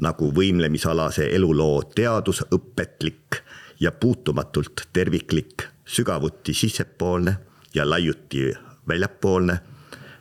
[0.00, 3.40] nagu võimlemisalase eluloo teadusõpetlik
[3.80, 7.36] ja puutumatult terviklik, sügavuti sissepoolne
[7.74, 8.52] ja laiuti
[8.88, 9.58] väljapoolne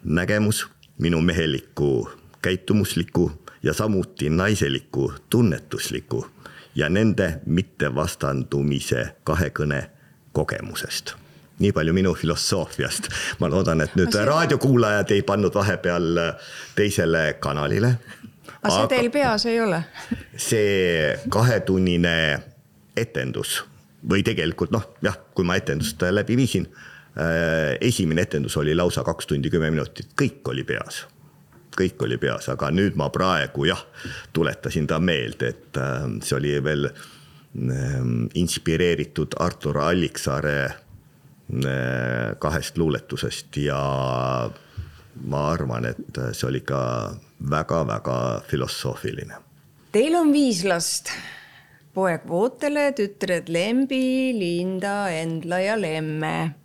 [0.03, 2.09] nägemus minu meheliku
[2.41, 3.31] käitumusliku
[3.63, 6.25] ja samuti naiseliku tunnetusliku
[6.75, 9.94] ja nende mittevastandumise kahekõne
[10.35, 11.15] kogemusest
[11.59, 13.07] nii palju minu filosoofiast.
[13.39, 14.25] ma loodan, et nüüd see...
[14.27, 16.19] raadiokuulajad ei pannud vahepeal
[16.75, 17.95] teisele kanalile.
[18.61, 19.83] aga see teil peas ei ole?
[20.35, 22.17] see kahetunnine
[22.97, 23.61] etendus
[24.09, 26.67] või tegelikult noh, jah, kui ma etendust läbi viisin.
[27.15, 31.05] Äh, esimene etendus oli lausa kaks tundi kümme minutit, kõik oli peas
[31.75, 33.81] kõik oli peas, aga nüüd ma praegu jah,
[34.35, 37.24] tuletasin ta meelde, et äh, see oli veel Ehm,
[38.35, 43.79] inspireeritud Artur Alliksaare eh, kahest luuletusest ja
[45.25, 46.79] ma arvan, et see oli ka
[47.49, 48.17] väga-väga
[48.49, 49.39] filosoofiline.
[49.95, 51.13] Teil on viis last,
[51.95, 56.55] poeg Vootele, tütred Lembi, Linda, Endla ja Lemme.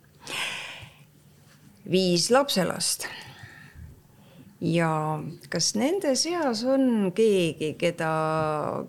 [1.91, 3.07] viis lapselast
[4.61, 4.91] ja
[5.49, 8.11] kas nende seas on keegi, keda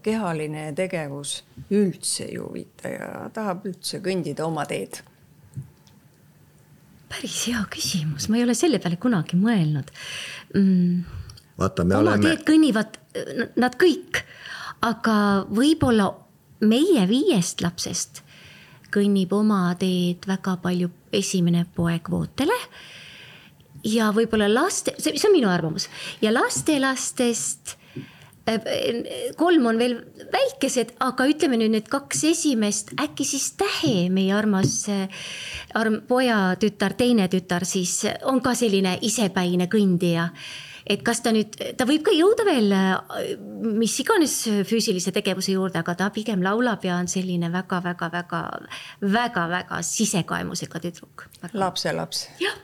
[0.04, 1.38] kehaline tegevus
[1.72, 5.00] üldse ei huvita ja tahab üldse kõndida oma teed?
[7.12, 9.88] päris hea küsimus, ma ei ole selle peale kunagi mõelnud
[10.56, 11.00] mm..
[11.61, 12.28] vaata, me oma oleme.
[12.28, 12.98] teed kõnnivad
[13.61, 14.22] nad kõik,
[14.85, 15.16] aga
[15.52, 16.08] võib-olla
[16.68, 18.22] meie viiest lapsest
[18.92, 22.56] kõnnib oma teed väga palju esimene poeg Vootele
[23.85, 25.88] ja võib-olla laste, see, see on minu arvamus
[26.23, 27.77] ja lastelastest
[28.49, 30.01] Äh, kolm on veel
[30.33, 35.23] väikesed, aga ütleme nüüd need kaks esimest, äkki siis Tähe, meie armas äh,
[35.79, 40.33] arm, poja tütar, teine tütar siis on ka selline isepäine kõndija.
[40.83, 43.31] et kas ta nüüd, ta võib ka jõuda veel äh,
[43.79, 44.35] mis iganes
[44.66, 48.42] füüsilise tegevuse juurde, aga ta pigem laulab ja on selline väga-väga-väga,
[49.07, 51.29] väga-väga sisekaemusega tüdruk.
[51.55, 52.27] lapselaps.
[52.42, 52.59] jah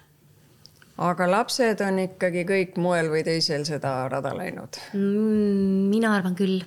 [0.99, 5.87] aga lapsed on ikkagi kõik moel või teisel seda rada läinud mm,?
[5.93, 6.63] mina arvan küll.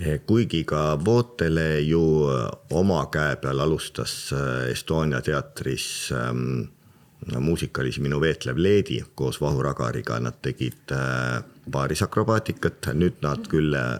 [0.00, 2.02] Eh, kuigi ka Vootele ju
[2.78, 6.68] oma käe peal alustas eh, Estonia teatris ähm,
[7.38, 11.40] muusikalis Minu veetlev leedi koos Vahu Ragariga, nad tegid äh,
[11.72, 13.98] paarisakrobaatikat, nüüd nad küll äh,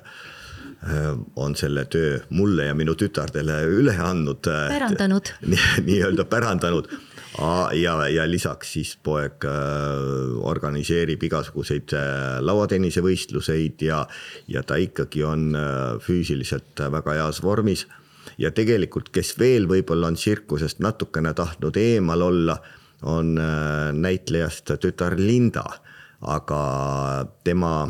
[1.37, 4.49] on selle töö mulle ja minu tütardele üle andnud.
[4.49, 5.35] pärandanud
[5.85, 6.89] nii-öelda pärandanud
[7.73, 9.53] ja, ja lisaks siis poeg äh,
[10.47, 14.03] organiseerib igasuguseid äh, lauatennisevõistluseid ja,
[14.49, 17.87] ja ta ikkagi on äh, füüsiliselt väga heas vormis.
[18.39, 22.61] ja tegelikult, kes veel võib-olla on tsirkusest natukene tahtnud eemal olla,
[23.03, 23.33] on
[23.97, 25.65] näitlejast tütar Linda,
[26.21, 26.61] aga
[27.45, 27.89] tema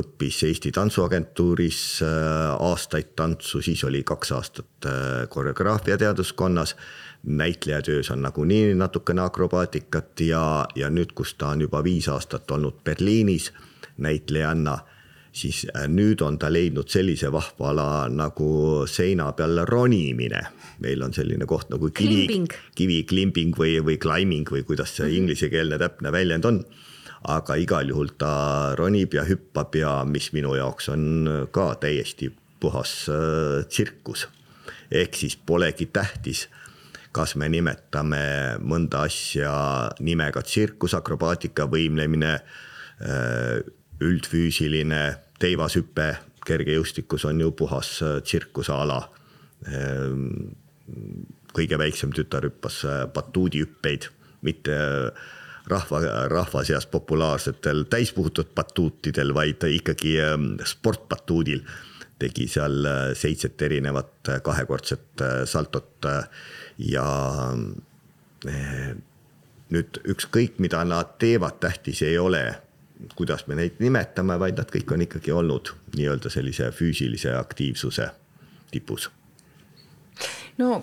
[0.00, 4.88] õppis Eesti Tantsuagentuuris aastaid tantsu, siis oli kaks aastat
[5.28, 6.72] koreograafiateaduskonnas
[7.22, 12.82] näitlejatöös on nagunii natukene akrobaatikat ja, ja nüüd, kus ta on juba viis aastat olnud
[12.84, 13.52] Berliinis
[13.96, 14.78] näitlejanna,
[15.32, 18.50] siis äh, nüüd on ta leidnud sellise vahva ala nagu
[18.86, 20.42] seina peal ronimine.
[20.78, 25.16] meil on selline koht nagu kivi, kivi klimbing või, või climbing või kuidas see mhm.
[25.16, 26.64] inglisekeelne täpne väljend on
[27.26, 31.02] aga igal juhul ta ronib ja hüppab ja mis minu jaoks on
[31.50, 34.28] ka täiesti puhas äh, tsirkus.
[34.90, 36.48] ehk siis polegi tähtis
[37.16, 38.22] kas me nimetame
[38.60, 39.52] mõnda asja
[40.04, 42.34] nimega tsirkusakrobaatika, võimlemine,
[43.00, 43.62] äh,
[44.04, 45.02] üldfüüsiline,
[45.40, 46.10] teivashüpe,
[46.46, 49.00] kergejõustikus on ju puhas äh, tsirkuseala.
[49.72, 50.52] Ähm,
[51.56, 54.10] kõige väiksem tütar hüppas äh, batuudihüppeid,
[54.44, 54.76] mitte
[55.72, 60.18] rahva, rahva seas populaarsetel täispuhutud batuutidel, vaid ikkagi
[60.68, 61.64] sportbatuudil
[62.20, 62.86] tegi seal
[63.18, 66.06] seitset erinevat kahekordset saltot
[66.78, 67.06] ja
[68.48, 68.94] eh,
[69.70, 72.42] nüüd ükskõik, mida nad teevad, tähtis ei ole,
[73.16, 78.10] kuidas me neid nimetame, vaid nad kõik on ikkagi olnud nii-öelda sellise füüsilise aktiivsuse
[78.70, 79.10] tipus.
[80.58, 80.82] no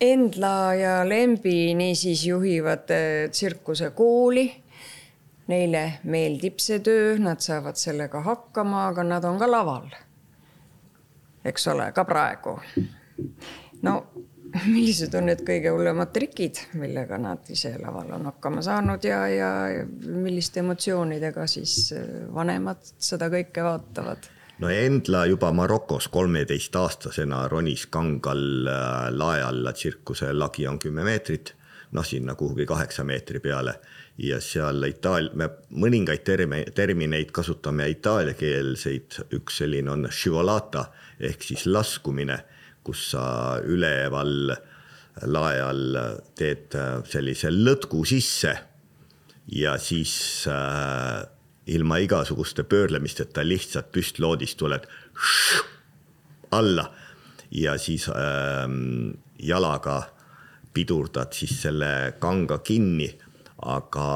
[0.00, 4.46] Endla ja Lembi niisiis juhivad eh, tsirkusekooli.
[5.52, 9.90] Neile meeldib see töö, nad saavad sellega hakkama, aga nad on ka laval.
[11.44, 12.60] eks ole, ka praegu.
[13.82, 13.94] no
[14.74, 19.50] millised on need kõige hullemad trikid, millega nad ise laval on hakkama saanud ja, ja
[20.00, 24.30] milliste emotsioonidega siis äh, vanemad seda kõike vaatavad?
[24.60, 31.54] no Endla juba Marokos kolmeteistaastasena ronis kangal äh, lae alla, tsirkuse lagi on kümme meetrit,
[31.92, 33.78] noh, sinna kuhugi kaheksa meetri peale
[34.20, 35.48] ja seal Itaalia, me
[35.80, 40.08] mõningaid terme, termineid kasutame itaaliakeelseid, üks selline on
[41.20, 42.38] ehk siis laskumine
[42.84, 43.24] kus sa
[43.64, 44.52] üleval
[45.28, 45.98] lae all
[46.38, 48.54] teed äh, sellise lõtku sisse
[49.52, 51.20] ja siis äh,
[51.70, 54.86] ilma igasuguste pöörlemisteta lihtsalt püstloodist tuled
[56.56, 56.86] alla
[57.50, 58.66] ja siis äh,
[59.38, 59.98] jalaga
[60.72, 63.08] pidurdad siis selle kanga kinni,
[63.66, 64.06] aga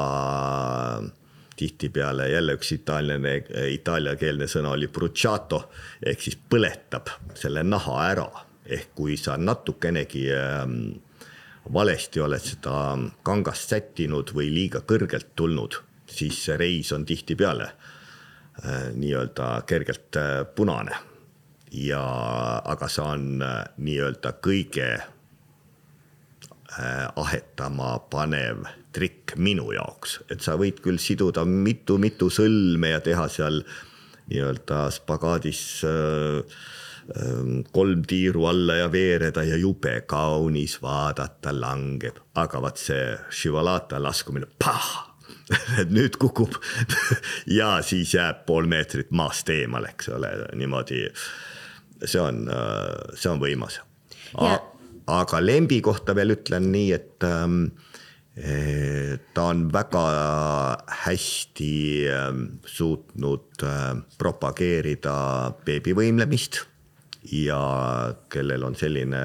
[1.55, 3.35] tihtipeale jälle üks itaallane,
[3.75, 5.65] itaaliakeelne sõna oli bruciato
[6.03, 8.29] ehk siis põletab selle naha ära
[8.65, 10.77] ehk kui sa natukenegi ähm,
[11.73, 12.95] valesti oled seda
[13.25, 20.45] kangast sättinud või liiga kõrgelt tulnud, siis see reis on tihtipeale äh, nii-öelda kergelt äh,
[20.55, 20.95] punane.
[21.71, 22.05] ja,
[22.63, 24.89] aga see on äh, nii-öelda kõige
[27.15, 33.61] ahetama panev trikk minu jaoks, et sa võid küll siduda mitu-mitu sõlme ja teha seal
[34.31, 36.57] nii-öelda spagaadis äh,
[37.71, 44.49] kolm tiiru alla ja veereda ja jube kaunis vaadata langeb, aga vaat see šivalata laskumine,
[44.59, 44.87] pah
[45.95, 46.57] nüüd kukub
[47.59, 51.05] ja siis jääb pool meetrit maast eemale, eks ole, niimoodi.
[52.05, 52.47] see on,
[53.13, 53.79] see on võimas.
[55.07, 57.67] aga lembi kohta veel ütlen nii, et ähm,
[59.33, 60.05] ta on väga
[61.05, 61.73] hästi
[62.11, 65.13] ähm, suutnud äh, propageerida
[65.65, 66.65] beebivõimlemist
[67.31, 67.61] ja
[68.29, 69.21] kellel on selline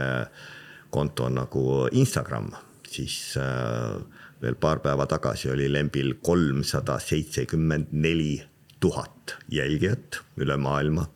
[0.91, 2.51] konto nagu Instagram,
[2.89, 3.99] siis äh,
[4.43, 8.41] veel paar päeva tagasi oli Lembil kolmsada seitsekümmend neli
[8.81, 11.07] tuhat jälgijat üle maailma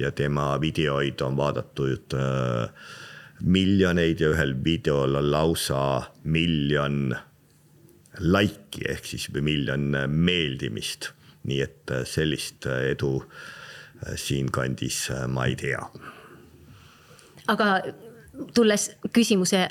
[0.00, 2.70] ja tema videoid on vaadatud äh,
[3.40, 5.82] miljoneid ja ühel videol on lausa
[6.24, 7.14] miljon
[8.20, 11.12] laiki ehk siis miljon meeldimist.
[11.44, 13.22] nii et äh, sellist edu
[14.16, 15.80] siinkandis ma ei tea.
[17.48, 17.80] Aga
[18.54, 19.68] tulles küsimuse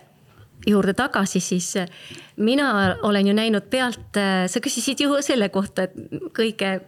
[0.67, 1.73] juurde tagasi, siis
[2.35, 4.17] mina olen ju näinud pealt,
[4.47, 5.95] sa küsisid ju selle kohta, et
[6.35, 6.79] kõige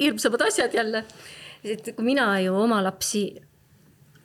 [0.00, 1.04] hirmsamad asjad jälle.
[1.64, 3.40] et kui mina ju oma lapsi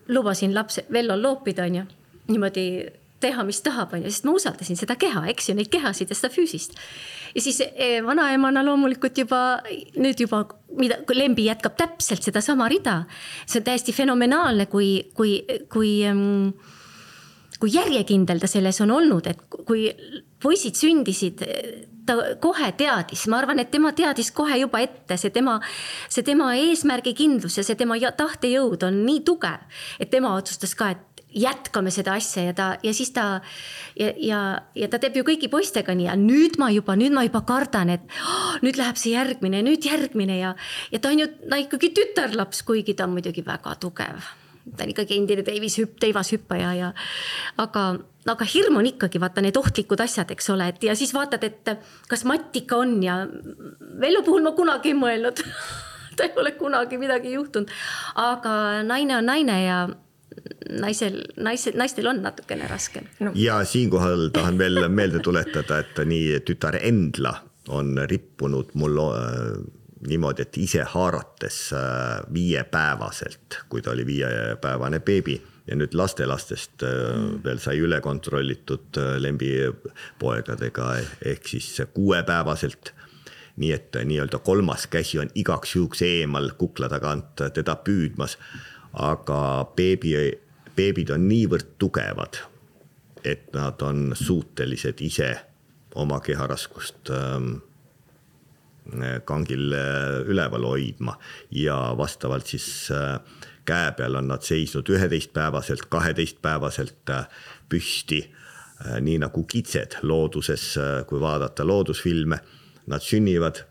[0.08, 1.84] lubasin lapse Vellol loopida, onju,
[2.28, 2.64] niimoodi
[3.24, 6.34] teha, mis tahab, onju, sest ma usaldasin seda keha, eks ju, neid kehasid ja seda
[6.34, 6.78] füüsist.
[7.36, 9.41] ja siis eh, vanaemana loomulikult juba
[9.97, 10.45] nüüd juba,
[10.78, 13.03] mida Lembi jätkab täpselt sedasama rida.
[13.45, 15.39] see on täiesti fenomenaalne, kui, kui,
[15.70, 16.51] kui ähm,
[17.59, 19.88] kui järjekindel ta selles on olnud, et kui
[20.41, 21.41] poisid sündisid,
[22.07, 25.57] ta kohe teadis, ma arvan, et tema teadis kohe juba ette, see tema,
[26.09, 29.65] see tema eesmärgikindlus ja see tema tahtejõud on nii tugev,
[29.99, 33.42] et tema otsustas ka, et jätkame seda asja ja ta ja siis ta
[34.00, 34.40] ja, ja,
[34.76, 37.92] ja ta teeb ju kõigi poistega nii ja nüüd ma juba, nüüd ma juba kardan,
[37.94, 40.54] et oh, nüüd läheb see järgmine, nüüd järgmine ja,
[40.94, 44.30] ja ta on ju, ta ikkagi tütarlaps, kuigi ta on muidugi väga tugev.
[44.76, 46.94] Ta on ikkagi endine teivishüpp, teivashüppaja ja
[47.64, 47.84] aga,
[48.28, 51.76] aga hirm on ikkagi vaata need ohtlikud asjad, eks ole, et ja siis vaatad, et
[52.12, 53.22] kas matt ikka on ja
[53.98, 55.44] Vello puhul ma kunagi ei mõelnud
[56.18, 57.72] ta ei ole kunagi midagi juhtunud,
[58.20, 59.80] aga naine on naine ja
[60.82, 63.32] naisel, naisel, naistel on natukene raskem no..
[63.36, 67.34] ja siinkohal tahan veel meelde tuletada, et nii tütar Endla
[67.68, 69.00] on rippunud mul
[70.08, 77.42] niimoodi, et ise haarates äh, viiepäevaselt, kui ta oli viiepäevane beebi ja nüüd lastelastest mm.
[77.44, 80.94] veel sai üle kontrollitud äh, lembipoegadega
[81.34, 82.94] ehk siis kuuepäevaselt.
[83.58, 88.38] nii et nii-öelda kolmas käsi on igaks juhuks eemal kukla tagant teda püüdmas.
[88.94, 89.40] Aga
[89.76, 90.14] beebi,
[90.76, 92.42] beebid on niivõrd tugevad,
[93.24, 95.32] et nad on suutelised ise
[95.98, 97.58] oma keharaskust ähm,
[99.26, 101.18] kangil äh, üleval hoidma
[101.52, 103.20] ja vastavalt siis äh,
[103.68, 107.28] käe peal on nad seisnud üheteistpäevaselt, kaheteistpäevaselt äh,
[107.70, 108.34] püsti.
[109.02, 110.76] nii nagu kitsed looduses,
[111.10, 112.38] kui vaadata loodusfilme,
[112.86, 113.64] nad sünnivad,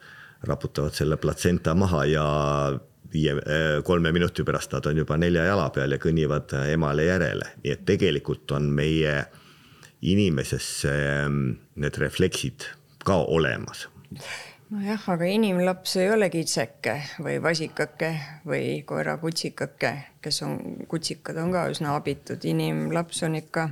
[0.43, 2.25] raputavad selle platsenta maha ja
[3.13, 3.35] viie,
[3.85, 7.85] kolme minuti pärast nad on juba nelja jala peal ja kõnnivad emale järele, nii et
[7.89, 9.19] tegelikult on meie
[10.07, 12.69] inimeses need refleksid
[13.07, 13.87] ka olemas.
[14.67, 18.09] Nojah, aga inimlaps ei ole kitseke või vasikake
[18.51, 19.93] või koerakutsikake,
[20.23, 20.57] kes on,
[20.91, 23.69] kutsikad on ka üsna abitud, inimlaps on ikka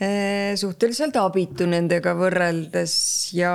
[0.00, 2.94] eh, suhteliselt abitu nendega võrreldes
[3.36, 3.52] ja,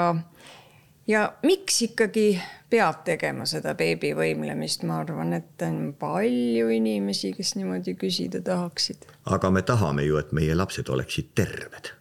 [1.08, 7.96] ja miks ikkagi peab tegema seda beebivõimlemist, ma arvan, et on palju inimesi, kes niimoodi
[8.00, 9.08] küsida tahaksid.
[9.26, 11.94] aga me tahame ju, et meie lapsed oleksid terved.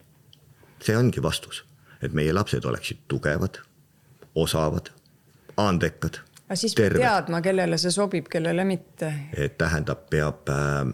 [0.83, 1.65] see ongi vastus,
[2.03, 3.63] et meie lapsed oleksid tugevad
[4.35, 4.91] osavad,
[5.57, 6.21] andekad.
[6.49, 7.01] aga siis terved.
[7.01, 9.13] peab teadma, kellele see sobib, kellele mitte.
[9.37, 10.93] et tähendab, peab äh,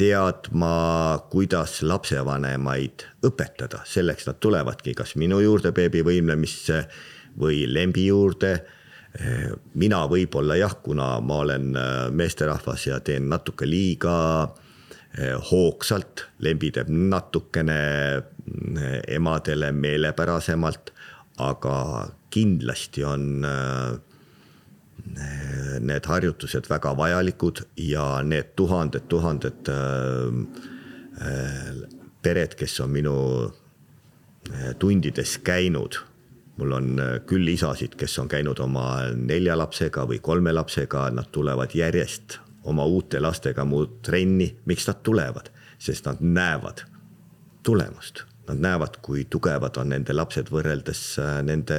[0.00, 6.84] teadma, kuidas lapsevanemaid õpetada, selleks nad tulevadki kas minu juurde beebivõimlemisse
[7.38, 8.52] või lembi juurde.
[9.20, 14.54] Äh, mina võib-olla jah, kuna ma olen äh, meesterahvas ja teen natuke liiga
[15.50, 17.74] hoogsalt, lembi teeb natukene
[19.10, 20.92] emadele meelepärasemalt,
[21.42, 21.74] aga
[22.30, 23.98] kindlasti on äh,
[25.80, 29.76] need harjutused väga vajalikud ja need tuhanded-tuhanded äh,
[31.26, 31.74] äh,
[32.22, 33.16] pered, kes on minu
[34.80, 36.09] tundides käinud.
[36.60, 41.74] Mul on küll isasid, kes on käinud oma nelja lapsega või kolme lapsega, nad tulevad
[41.74, 42.38] järjest
[42.68, 44.54] oma uute lastega mu trenni.
[44.66, 45.50] miks nad tulevad?
[45.80, 46.82] sest nad näevad,
[47.64, 51.76] tulemust Nad näevad, kui tugevad on nende lapsed võrreldes äh, nende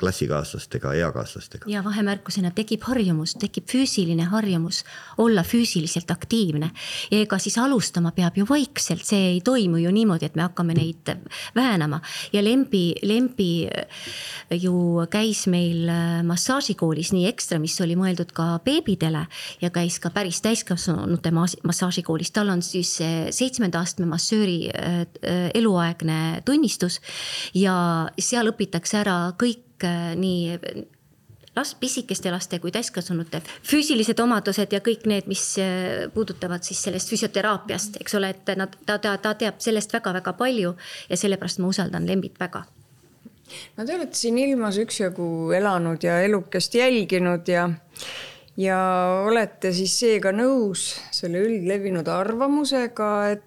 [0.00, 1.68] klassikaaslastega, eakaaslastega.
[1.68, 4.84] ja vahemärkusena tekib harjumus, tekib füüsiline harjumus
[5.20, 6.70] olla füüsiliselt aktiivne.
[7.10, 10.76] ja ega siis alustama peab ju vaikselt, see ei toimu ju niimoodi, et me hakkame
[10.78, 11.12] neid
[11.56, 12.00] väänama.
[12.32, 13.84] ja Lembi, Lembi äh,
[14.62, 19.26] ju käis meil äh, massaažikoolis nii ekstra, mis oli mõeldud ka beebidele
[19.60, 22.96] ja käis ka päris täiskasvanute massaažikoolis, tal on siis
[23.30, 24.70] seitsmenda astme massööri
[25.54, 27.00] eluaegne selline tunnistus.
[27.54, 30.58] ja seal õpitakse ära kõik äh, nii
[31.56, 37.10] last, pisikeste laste kui täiskasvanute füüsilised omadused ja kõik need, mis äh, puudutavad siis sellest
[37.10, 40.74] füsioteraapiast, eks ole, et nad, ta, ta, ta teab sellest väga-väga palju
[41.08, 42.64] ja sellepärast ma usaldan Lembit väga.
[43.76, 47.68] no te olete siin ilmas üksjagu elanud ja elukest jälginud ja,
[48.56, 48.78] ja
[49.26, 53.42] olete siis seega nõus selle üldlevinud arvamusega, et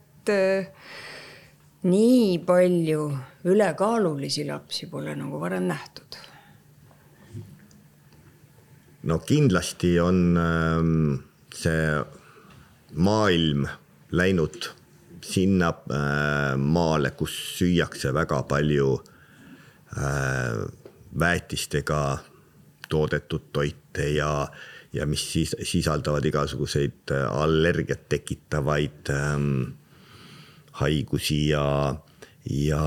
[1.84, 3.12] nii palju
[3.46, 6.18] ülekaalulisi lapsi pole nagu varem nähtud.
[9.04, 11.20] no kindlasti on ähm,
[11.56, 12.04] see
[12.94, 13.68] maailm
[14.12, 14.68] läinud
[15.24, 18.98] sinna äh, maale, kus süüakse väga palju
[19.98, 20.66] äh,
[21.20, 22.02] väetistega
[22.90, 24.48] toodetud toite ja,
[24.94, 29.78] ja mis siis sisaldavad igasuguseid äh, allergiat tekitavaid ähm,
[30.82, 31.96] haigusi ja,
[32.46, 32.82] ja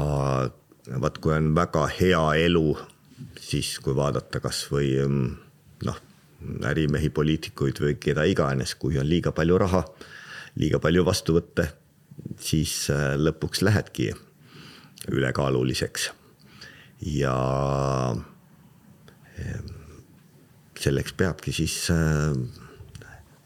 [1.01, 2.69] vaat kui on väga hea elu,
[3.41, 5.29] siis kui vaadata kasvõi mm,
[5.89, 6.01] noh,
[6.71, 9.85] ärimehi, poliitikuid või keda iganes, kui on liiga palju raha,
[10.61, 11.69] liiga palju vastuvõtte,
[12.41, 14.13] siis äh, lõpuks lähedki
[15.11, 16.11] ülekaaluliseks.
[17.01, 17.35] ja
[20.81, 22.37] selleks peabki siis äh,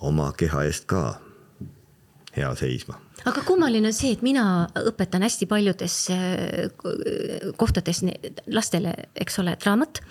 [0.00, 1.20] oma keha eest ka
[2.34, 4.44] hea seisma aga kummaline on see, et mina
[4.84, 6.68] õpetan hästi paljudes äh,
[7.60, 8.04] kohtades
[8.52, 10.02] lastele, eks ole, draamat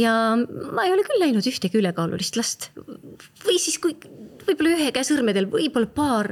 [0.00, 2.70] ja ma ei ole küll näinud ühtegi ülekaalulist last.
[3.44, 3.96] või siis, kui
[4.44, 6.30] võib-olla ühe käe sõrmedel, võib-olla paar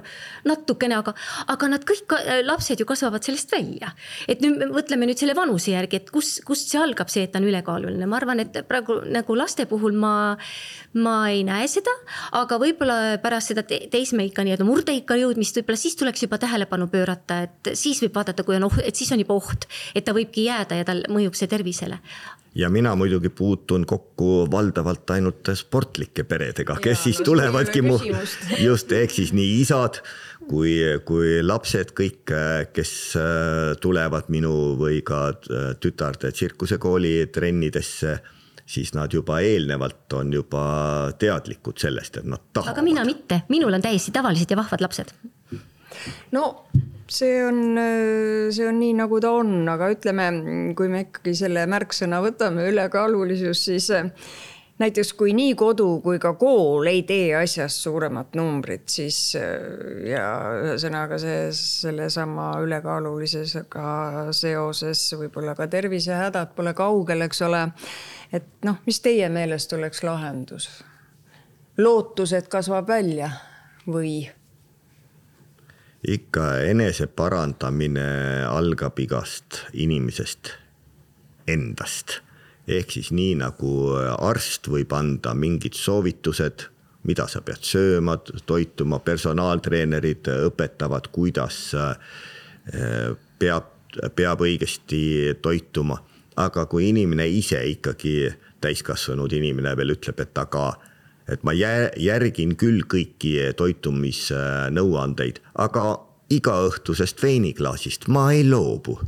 [0.48, 1.14] natukene, aga,
[1.52, 2.12] aga nad kõik,
[2.44, 3.92] lapsed ju kasvavad sellest välja.
[4.28, 7.40] et nüüd mõtleme nüüd selle vanuse järgi, et kus, kust see algab, see, et ta
[7.40, 10.36] on ülekaaluline, ma arvan, et praegu nagu laste puhul ma,
[10.98, 11.94] ma ei näe seda,
[12.38, 17.74] aga võib-olla pärast seda teismeikka nii-öelda murdeikka jõudmist, võib-olla siis tuleks juba tähelepanu pöörata, et
[17.78, 20.86] siis võib vaadata, kui on et siis on juba oht, et ta võibki jääda ja
[20.88, 22.00] tal mõjub see tervisele
[22.54, 27.98] ja mina muidugi puutun kokku valdavalt ainult sportlike peredega, kes ja, siis tulevadki mu,
[28.68, 30.02] just, ehk siis nii isad
[30.48, 30.74] kui,
[31.08, 32.34] kui lapsed kõik,
[32.74, 38.18] kes äh, tulevad minu või ka äh, tütarde tsirkusekooli trennidesse
[38.72, 40.64] siis nad juba eelnevalt on juba
[41.18, 42.72] teadlikud sellest, et nad tahavad.
[42.76, 45.12] aga mina mitte, minul on täiesti tavalised ja vahvad lapsed.
[46.32, 46.44] no
[47.12, 47.60] see on,
[48.52, 50.30] see on nii, nagu ta on, aga ütleme,
[50.78, 54.08] kui me ikkagi selle märksõna võtame, ülekaalulisus, siis eh,
[54.82, 60.24] näiteks kui nii kodu kui ka kool ei tee asjast suuremat numbrit, siis eh, ja
[60.62, 67.66] ühesõnaga see sellesama ülekaalulisusega seoses võib-olla ka tervisehädad pole kaugel, eks ole.
[68.32, 70.70] et noh, mis teie meelest oleks lahendus?
[71.78, 73.32] lootus, et kasvab välja
[73.88, 74.22] või?
[76.08, 78.06] Ikka eneseparandamine
[78.50, 80.52] algab igast inimesest
[81.46, 82.20] endast.
[82.66, 83.70] ehk siis nii nagu
[84.22, 86.68] arst võib anda mingid soovitused,
[87.02, 88.14] mida sa pead sööma,
[88.46, 95.02] toituma, personaaltreenerid õpetavad, kuidas eh, peab, peab õigesti
[95.42, 95.98] toituma.
[96.36, 100.78] aga kui inimene ise ikkagi, täiskasvanud inimene veel ütleb, et aga
[101.28, 105.84] et ma järgin küll kõiki toitumisnõuandeid, aga
[106.32, 108.98] igaõhtusest veiniklaasist ma ei loobu.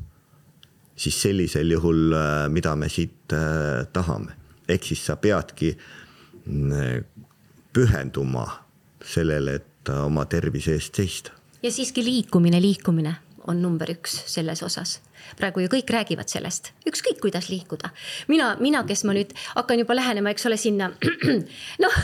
[0.96, 4.32] siis sellisel juhul, äh, mida me siit äh, tahame,
[4.68, 5.72] ehk siis sa peadki
[6.46, 7.04] mm,
[7.72, 8.46] pühenduma
[9.02, 11.32] sellele, et oma tervise eest seista.
[11.62, 15.00] ja siiski liikumine, liikumine on number üks selles osas
[15.38, 17.90] praegu ju kõik räägivad sellest, ükskõik kuidas liikuda.
[18.28, 20.90] mina, mina, kes ma nüüd hakkan juba lähenema, eks ole, sinna
[21.84, 21.98] noh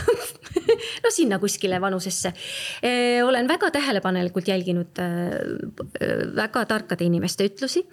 [1.03, 2.33] no sinna kuskile vanusesse.
[3.25, 7.85] olen väga tähelepanelikult jälginud äh, väga tarkade inimeste ütlusi.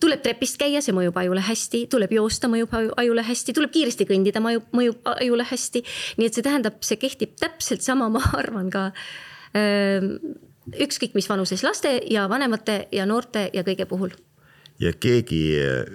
[0.00, 4.42] tuleb trepist käia, see mõjub ajule hästi, tuleb joosta, mõjub ajule hästi, tuleb kiiresti kõndida,
[4.42, 5.84] mõjub, mõjub ajule hästi.
[6.18, 8.90] nii et see tähendab, see kehtib täpselt sama, ma arvan ka
[10.86, 14.12] ükskõik mis vanuses laste ja vanemate ja noorte ja kõige puhul
[14.80, 15.40] ja keegi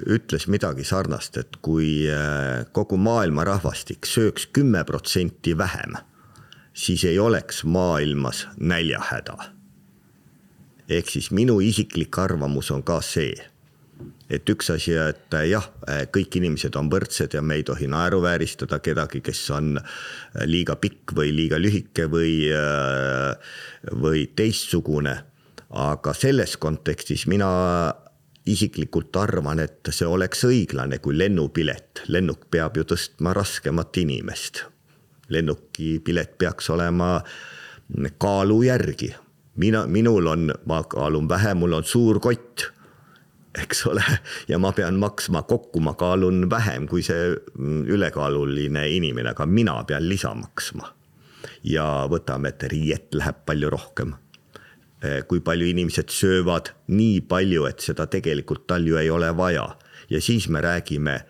[0.10, 6.00] ütles midagi sarnast, et kui äh, kogu maailma rahvastik sööks kümme protsenti vähem,
[6.74, 9.38] siis ei oleks maailmas näljahäda.
[10.92, 13.32] ehk siis minu isiklik arvamus on ka see,
[14.30, 15.70] et üks asi, et jah,
[16.12, 19.78] kõik inimesed on võrdsed ja me ei tohi naeruvääristada kedagi, kes on
[20.46, 22.50] liiga pikk või liiga lühike või,
[24.04, 25.22] või teistsugune.
[25.72, 27.48] aga selles kontekstis mina
[28.46, 34.66] isiklikult arvan, et see oleks õiglane kui lennupilet, lennuk peab ju tõstma raskemat inimest.
[35.32, 37.22] lennukipilet peaks olema
[38.18, 39.16] kaalu järgi.
[39.56, 42.72] mina, minul on, ma kaalun vähe, mul on suur kott
[43.62, 44.04] eks ole,
[44.48, 47.36] ja ma pean maksma kokku, ma kaalun vähem kui see
[47.88, 50.94] ülekaaluline inimene, aga mina pean lisa maksma.
[51.64, 54.14] ja võtame, et riiet läheb palju rohkem
[55.28, 59.66] kui palju inimesed söövad, nii palju, et seda tegelikult tal ju ei ole vaja.
[60.10, 61.22] ja siis me räägime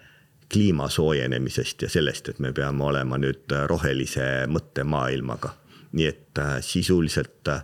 [0.52, 5.56] kliima soojenemisest ja sellest, et me peame olema nüüd rohelise mõttemaailmaga.
[5.92, 7.64] nii et äh, sisuliselt äh,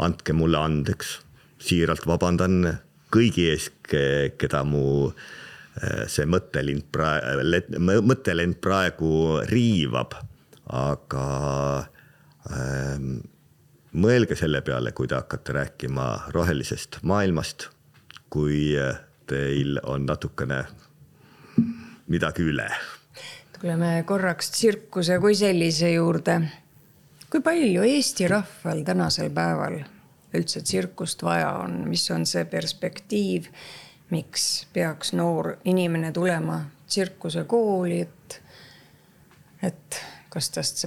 [0.00, 1.18] andke mulle andeks,
[1.60, 2.62] siiralt vabandan
[3.12, 3.66] kõigi ees,
[4.40, 9.10] keda mu äh, see mõttelind praegu, mõttelend praegu
[9.52, 10.16] riivab,
[10.64, 11.26] aga
[12.52, 13.20] ähm,
[13.92, 17.68] mõelge selle peale, kui te hakkate rääkima rohelisest maailmast,
[18.30, 18.72] kui
[19.28, 20.64] teil on natukene
[22.08, 22.68] midagi üle.
[23.60, 26.40] tuleme korraks tsirkuse kui sellise juurde.
[27.30, 29.80] kui palju Eesti rahval tänasel päeval
[30.34, 33.48] üldse tsirkust vaja on, mis on see perspektiiv,
[34.10, 38.42] miks peaks noor inimene tulema tsirkusekooli, et,
[39.62, 40.00] et
[40.32, 40.84] kas tast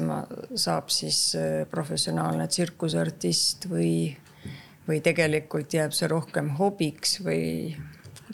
[0.56, 4.12] saab siis äh, professionaalne tsirkuseartist või,
[4.88, 7.74] või tegelikult jääb see rohkem hobiks või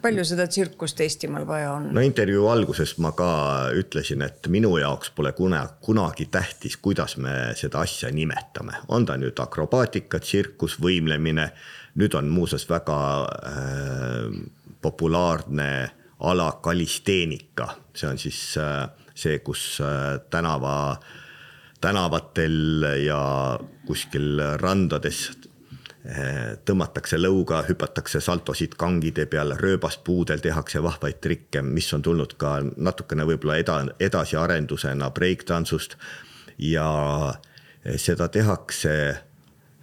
[0.02, 1.90] palju seda tsirkust Eestimaal vaja on?
[1.96, 3.30] no intervjuu alguses ma ka
[3.78, 9.18] ütlesin, et minu jaoks pole kuna, kunagi tähtis, kuidas me seda asja nimetame, on ta
[9.18, 11.52] nüüd akrobaatika, tsirkus, võimlemine.
[11.98, 14.42] nüüd on muuseas väga äh,
[14.82, 15.72] populaarne
[16.20, 18.86] ala kalisteenika, see on siis äh,
[19.18, 21.00] see, kus äh, tänava,
[21.82, 23.22] tänavatel ja
[23.88, 32.06] kuskil randades äh, tõmmatakse lõuga, hüpatakse saltosid kangide peal, rööbaspuudel tehakse vahvaid trikke, mis on
[32.06, 35.98] tulnud ka natukene võib-olla eda, edasiarendusena breiktantsust.
[36.58, 36.90] ja
[37.98, 38.94] seda tehakse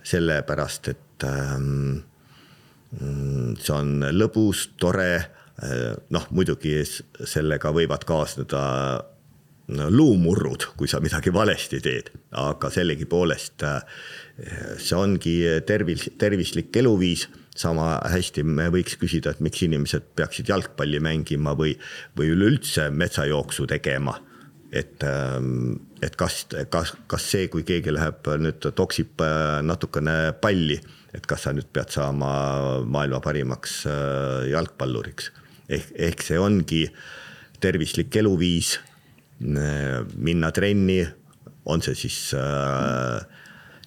[0.04, 2.02] sellepärast, et ähm,
[3.58, 5.10] see on lõbus, tore.
[5.62, 8.62] Äh, noh, muidugi sellega võivad kaasneda
[9.68, 14.02] luumurrud, kui sa midagi valesti teed, aga sellegipoolest äh,
[14.76, 21.00] see ongi tervis, tervislik eluviis sama hästi me võiks küsida, et miks inimesed peaksid jalgpalli
[21.02, 21.76] mängima või,
[22.18, 24.20] või üleüldse metsajooksu tegema.
[24.74, 30.80] et, ähm, et kas, kas, kas see, kui keegi läheb nüüd toksib äh, natukene palli,
[31.14, 35.30] et kas sa nüüd pead saama maailma parimaks äh, jalgpalluriks.
[35.68, 36.88] ehk, ehk see ongi
[37.62, 38.80] tervislik eluviis
[39.44, 41.02] minna trenni,
[41.68, 43.24] on see siis äh,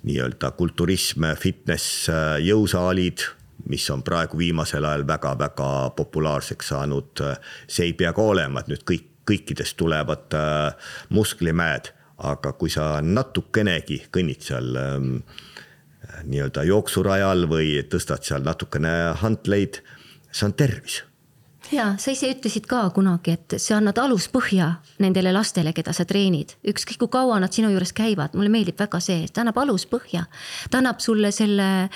[0.07, 3.25] nii-öelda kulturism, fitness, äh, jõusaalid,
[3.69, 7.23] mis on praegu viimasel ajal väga-väga populaarseks saanud.
[7.67, 10.73] see ei pea ka olema, et nüüd kõik, kõikidest tulevad äh,
[11.09, 15.11] musklimäed, aga kui sa natukenegi kõnnid seal äh,
[16.23, 19.81] nii-öelda jooksurajal või tõstad seal natukene hantleid,
[20.31, 21.03] see on tervis
[21.71, 24.69] ja sa ise ütlesid ka kunagi, et sa annad aluspõhja
[25.03, 29.01] nendele lastele, keda sa treenid, ükskõik kui kaua nad sinu juures käivad, mulle meeldib väga
[29.03, 30.25] see, ta annab aluspõhja.
[30.71, 31.89] ta annab sulle selle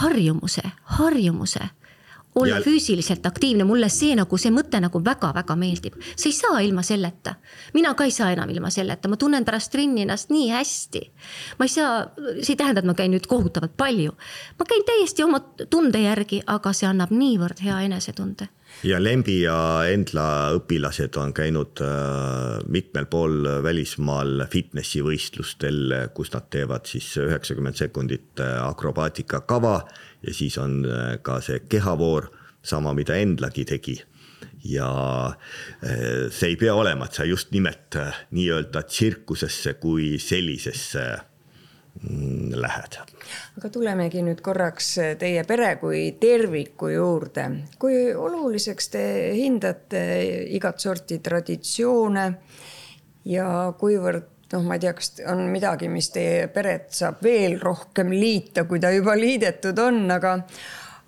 [0.00, 0.64] harjumuse,
[0.98, 1.70] harjumuse
[2.34, 2.62] olla ja...
[2.62, 5.98] füüsiliselt aktiivne, mulle see nagu see mõte nagu väga-väga meeldib.
[6.16, 7.34] sa ei saa ilma selleta.
[7.74, 11.02] mina ka ei saa enam ilma selleta, ma tunnen pärast trenni ennast nii hästi.
[11.58, 12.08] ma ei saa,
[12.40, 14.16] see ei tähenda, et ma käin nüüd kohutavalt palju.
[14.58, 18.48] ma käin täiesti oma tunde järgi, aga see annab niivõrd hea enesetunde
[18.86, 26.48] ja Lembi ja Endla õpilased on käinud äh, mitmel pool välismaal fitnessi võistlustel, kus nad
[26.50, 29.82] teevad siis üheksakümmend sekundit äh, akrobaatika kava
[30.26, 32.30] ja siis on äh, ka see kehavoor,
[32.62, 33.98] sama mida Endlagi tegi
[34.64, 34.88] ja
[36.30, 37.96] see ei pea olema, et sa just nimelt
[38.30, 41.06] nii-öelda tsirkusesse kui sellisesse
[42.00, 42.96] Mm, lähed.
[43.58, 44.86] aga tulemegi nüüd korraks
[45.20, 47.44] teie pere kui terviku juurde.
[47.78, 49.02] kui oluliseks te
[49.36, 50.00] hindate
[50.56, 52.24] igat sorti traditsioone
[53.28, 58.12] ja kuivõrd noh, ma ei tea, kas on midagi, mis teie peret saab veel rohkem
[58.12, 60.38] liita, kui ta juba liidetud on, aga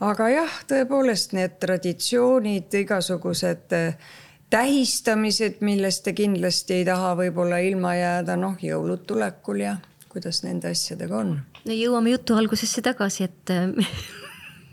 [0.05, 3.75] aga jah, tõepoolest need traditsioonid, igasugused
[4.55, 9.79] tähistamised, millest te kindlasti ei taha võib-olla ilma jääda, noh, jõulud tulekul ja
[10.13, 11.39] kuidas nende asjadega on?
[11.65, 13.55] no jõuame jutu algusesse tagasi, et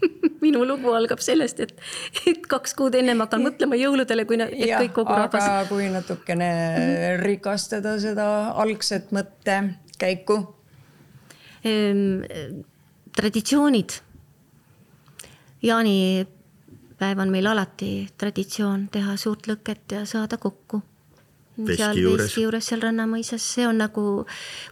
[0.45, 1.73] minu lugu algab sellest, et,
[2.27, 5.45] et kaks kuud ennem hakkan mõtlema jõuludele, kui et ja, kõik kogu rahvas.
[5.45, 6.51] aga kui natukene
[7.21, 8.27] rikastada seda
[8.63, 10.41] algset mõttekäiku
[13.15, 13.99] traditsioonid.
[15.61, 20.81] jaanipäev on meil alati traditsioon teha suurt lõket ja saada kokku
[21.69, 24.03] seal veski juures seal Rannamõisas, see on nagu,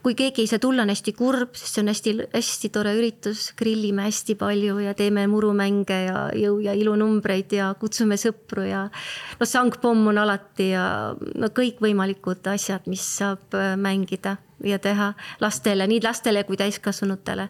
[0.06, 4.08] kui keegi ei saa tulla, on hästi kurb, sest see on hästi-hästi tore üritus, grillime
[4.08, 8.88] hästi palju ja teeme murumänge ja jõu ja ilunumbreid ja kutsume sõpru ja.
[9.40, 10.86] no sangpomm on alati ja
[11.16, 17.50] no kõikvõimalikud asjad, mis saab äh, mängida ja teha lastele, nii lastele kui täiskasvanutele.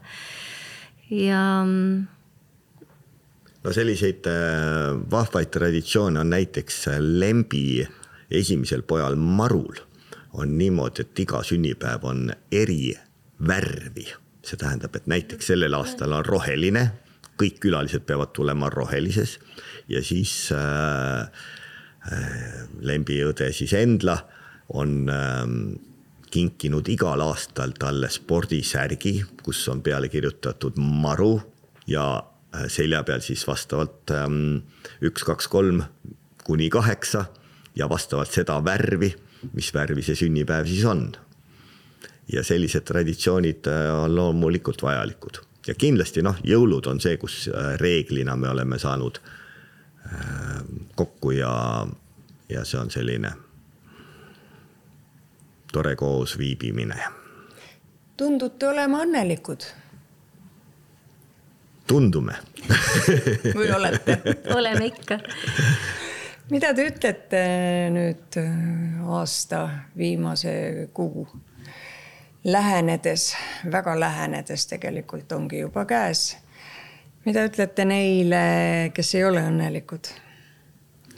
[1.09, 2.07] ja mm,
[3.63, 7.87] no selliseid äh, vahvaid traditsioone on näiteks lembi
[8.31, 9.79] esimesel pojal Marul
[10.33, 12.93] on niimoodi, et iga sünnipäev on eri
[13.47, 14.07] värvi.
[14.45, 16.85] see tähendab, et näiteks sellel aastal on roheline,
[17.37, 19.37] kõik külalised peavad tulema rohelises
[19.91, 21.27] ja siis äh,
[22.11, 24.15] äh, Lembi õde siis Endla
[24.73, 25.43] on äh,
[26.31, 31.35] kinkinud igal aastal talle spordisärgi, kus on peale kirjutatud Maru
[31.87, 32.05] ja
[32.55, 34.61] äh, selja peal siis vastavalt ähm,
[35.01, 35.83] üks, kaks, kolm
[36.47, 37.27] kuni kaheksa
[37.79, 39.09] ja vastavalt seda värvi,
[39.55, 41.11] mis värvi see sünnipäev siis on.
[42.29, 47.73] ja sellised traditsioonid äh, on loomulikult vajalikud ja kindlasti noh, jõulud on see, kus äh,
[47.81, 50.59] reeglina me oleme saanud äh,
[50.95, 51.53] kokku ja,
[52.49, 53.33] ja see on selline
[55.73, 56.99] tore koos viibimine.
[58.17, 59.65] tundute olema õnnelikud
[61.87, 62.37] tundume
[63.57, 64.21] või olete?
[64.53, 65.19] oleme ikka
[66.49, 67.41] mida te ütlete
[67.93, 69.61] nüüd äh, aasta
[69.97, 71.27] viimase kuu
[72.43, 73.33] lähenedes,
[73.71, 76.37] väga lähenedes tegelikult ongi juba käes.
[77.25, 80.11] mida ütlete neile, kes ei ole õnnelikud?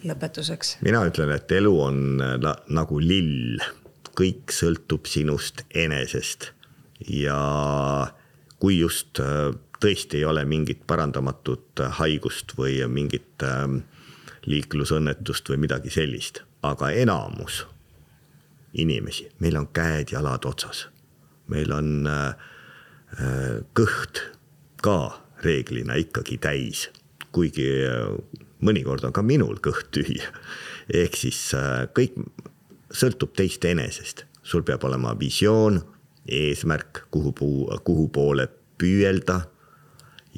[0.04, 0.78] lõpetuseks.
[0.82, 3.62] mina ütlen, et elu on na nagu lill,
[4.18, 6.52] kõik sõltub sinust enesest
[7.08, 7.38] ja
[8.60, 13.80] kui just äh, tõesti ei ole mingit parandamatut haigust või mingit äh,
[14.46, 17.66] liiklusõnnetust või midagi sellist, aga enamus
[18.74, 20.88] inimesi, meil on käed-jalad otsas.
[21.52, 22.36] meil on äh,
[23.20, 24.22] äh, kõht
[24.82, 26.88] ka reeglina ikkagi täis,
[27.36, 28.14] kuigi äh,
[28.64, 30.22] mõnikord on ka minul kõht tühi.
[30.94, 32.16] ehk siis äh, kõik
[32.92, 35.82] sõltub teist enesest, sul peab olema visioon,
[36.28, 37.34] eesmärk, kuhu,
[37.84, 39.42] kuhu poole püüelda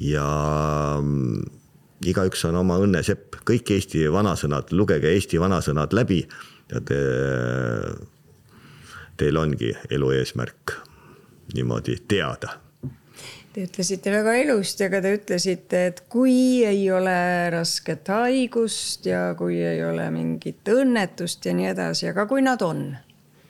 [0.00, 0.26] ja
[1.00, 1.63] mm,
[2.10, 6.20] igaüks on oma õnne sepp, kõik Eesti vanasõnad, lugege Eesti vanasõnad läbi
[6.72, 6.98] ja te,
[9.20, 10.76] teil ongi elu eesmärk
[11.54, 12.58] niimoodi teada.
[13.54, 17.14] Te ütlesite väga ilusti, aga te ütlesite, et kui ei ole
[17.54, 22.88] rasket haigust ja kui ei ole mingit õnnetust ja nii edasi, aga kui nad on?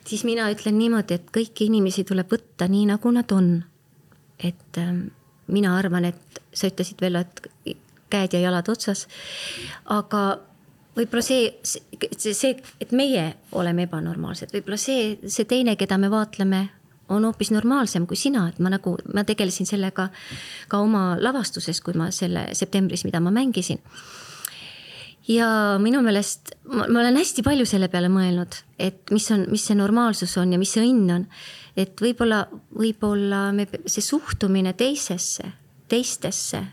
[0.05, 3.63] siis mina ütlen niimoodi, et kõiki inimesi tuleb võtta nii, nagu nad on.
[4.37, 5.07] et ähm,
[5.47, 7.41] mina arvan, et sa ütlesid veel, et
[8.15, 9.05] käed ja jalad otsas.
[9.85, 10.25] aga
[10.95, 13.27] võib-olla see, see, see, et meie
[13.59, 16.65] oleme ebanormaalsed, võib-olla see, see teine, keda me vaatleme,
[17.11, 20.07] on hoopis normaalsem kui sina, et ma nagu, ma tegelesin sellega
[20.71, 23.81] ka oma lavastuses, kui ma selle septembris, mida ma mängisin.
[25.27, 25.49] ja
[25.81, 29.77] minu meelest ma, ma olen hästi palju selle peale mõelnud, et mis on, mis see
[29.77, 31.27] normaalsus on ja mis see õnn on.
[31.77, 35.51] et võib-olla, võib-olla me, see suhtumine teisesse,
[35.89, 36.63] teistesse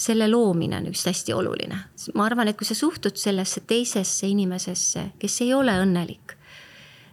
[0.00, 1.78] selle loomine on üks hästi oluline.
[2.14, 6.36] ma arvan, et kui sa suhtud sellesse teisesse inimesesse, kes ei ole õnnelik,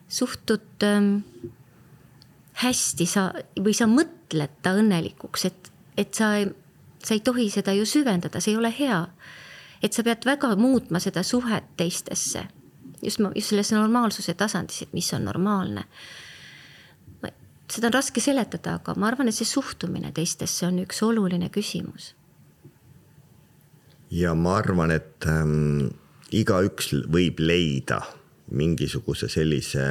[0.07, 1.17] suhtud ähm,
[2.63, 3.29] hästi, sa
[3.59, 6.47] või sa mõtled ta õnnelikuks, et, et sa ei,
[7.03, 9.05] sa ei tohi seda ju süvendada, see ei ole hea.
[9.83, 12.47] et sa pead väga muutma seda suhet teistesse,
[13.03, 15.83] just, just selles normaalsuse tasandis, et mis on normaalne
[17.67, 22.13] seda on raske seletada, aga ma arvan, et see suhtumine teistesse on üks oluline küsimus
[24.11, 25.89] ja ma arvan, et ähm,
[26.31, 28.01] igaüks võib leida
[28.47, 29.83] mingisuguse sellise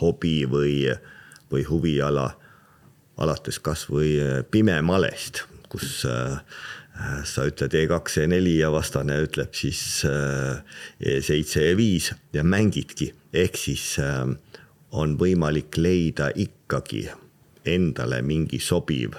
[0.00, 0.90] hobi või,
[1.52, 2.32] või huviala,
[3.20, 6.40] alates kasvõi äh, pimemalest, kus äh,
[7.24, 10.60] sa ütled E2, E4 ja vastane ütleb siis äh,
[11.00, 14.26] E7, E5 ja mängidki, ehk siis äh,
[14.90, 17.06] on võimalik leida ikkagi
[17.68, 19.14] endale mingi sobiv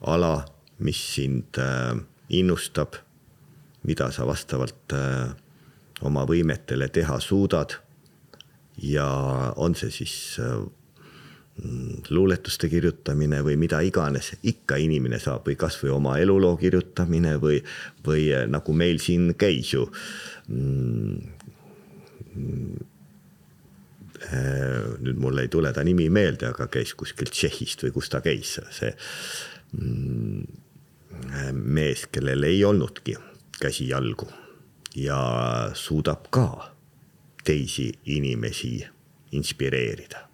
[0.00, 0.44] ala,
[0.78, 1.96] mis sind äh,
[2.28, 3.00] innustab
[3.88, 5.30] mida sa vastavalt äh,
[6.04, 7.78] oma võimetele teha suudad.
[8.78, 9.06] ja
[9.56, 10.60] on see siis äh,
[12.10, 17.58] luuletuste kirjutamine või mida iganes, ikka inimene saab või kasvõi oma eluloo kirjutamine või,
[18.06, 19.88] või nagu meil siin käis ju
[20.46, 21.18] mm,
[25.02, 28.58] nüüd mul ei tule ta nimi meelde, aga käis kuskilt Tšehhist või kus ta käis,
[28.74, 28.92] see
[29.78, 30.46] mm,
[31.58, 33.16] mees, kellel ei olnudki
[33.60, 34.28] käsi-jalgu
[34.96, 35.18] ja
[35.74, 36.74] suudab ka
[37.44, 38.86] teisi inimesi
[39.32, 40.28] inspireerida.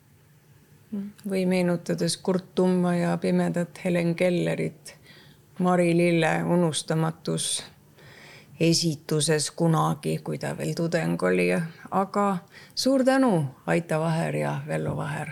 [1.30, 4.94] või meenutades Kurt Tumma ja pimedat Helen Kellerit,
[5.58, 7.64] Mari Lille unustamatus
[8.60, 11.48] esituses kunagi, kui ta veel tudeng oli,
[11.90, 12.38] aga
[12.74, 15.30] suur tänu, Aita Vaher ja Vello Vaher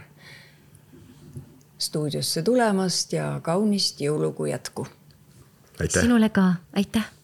[1.78, 4.86] stuudiosse tulemast ja kaunist jõulukuu jätku.
[5.88, 7.21] sinule ka, aitäh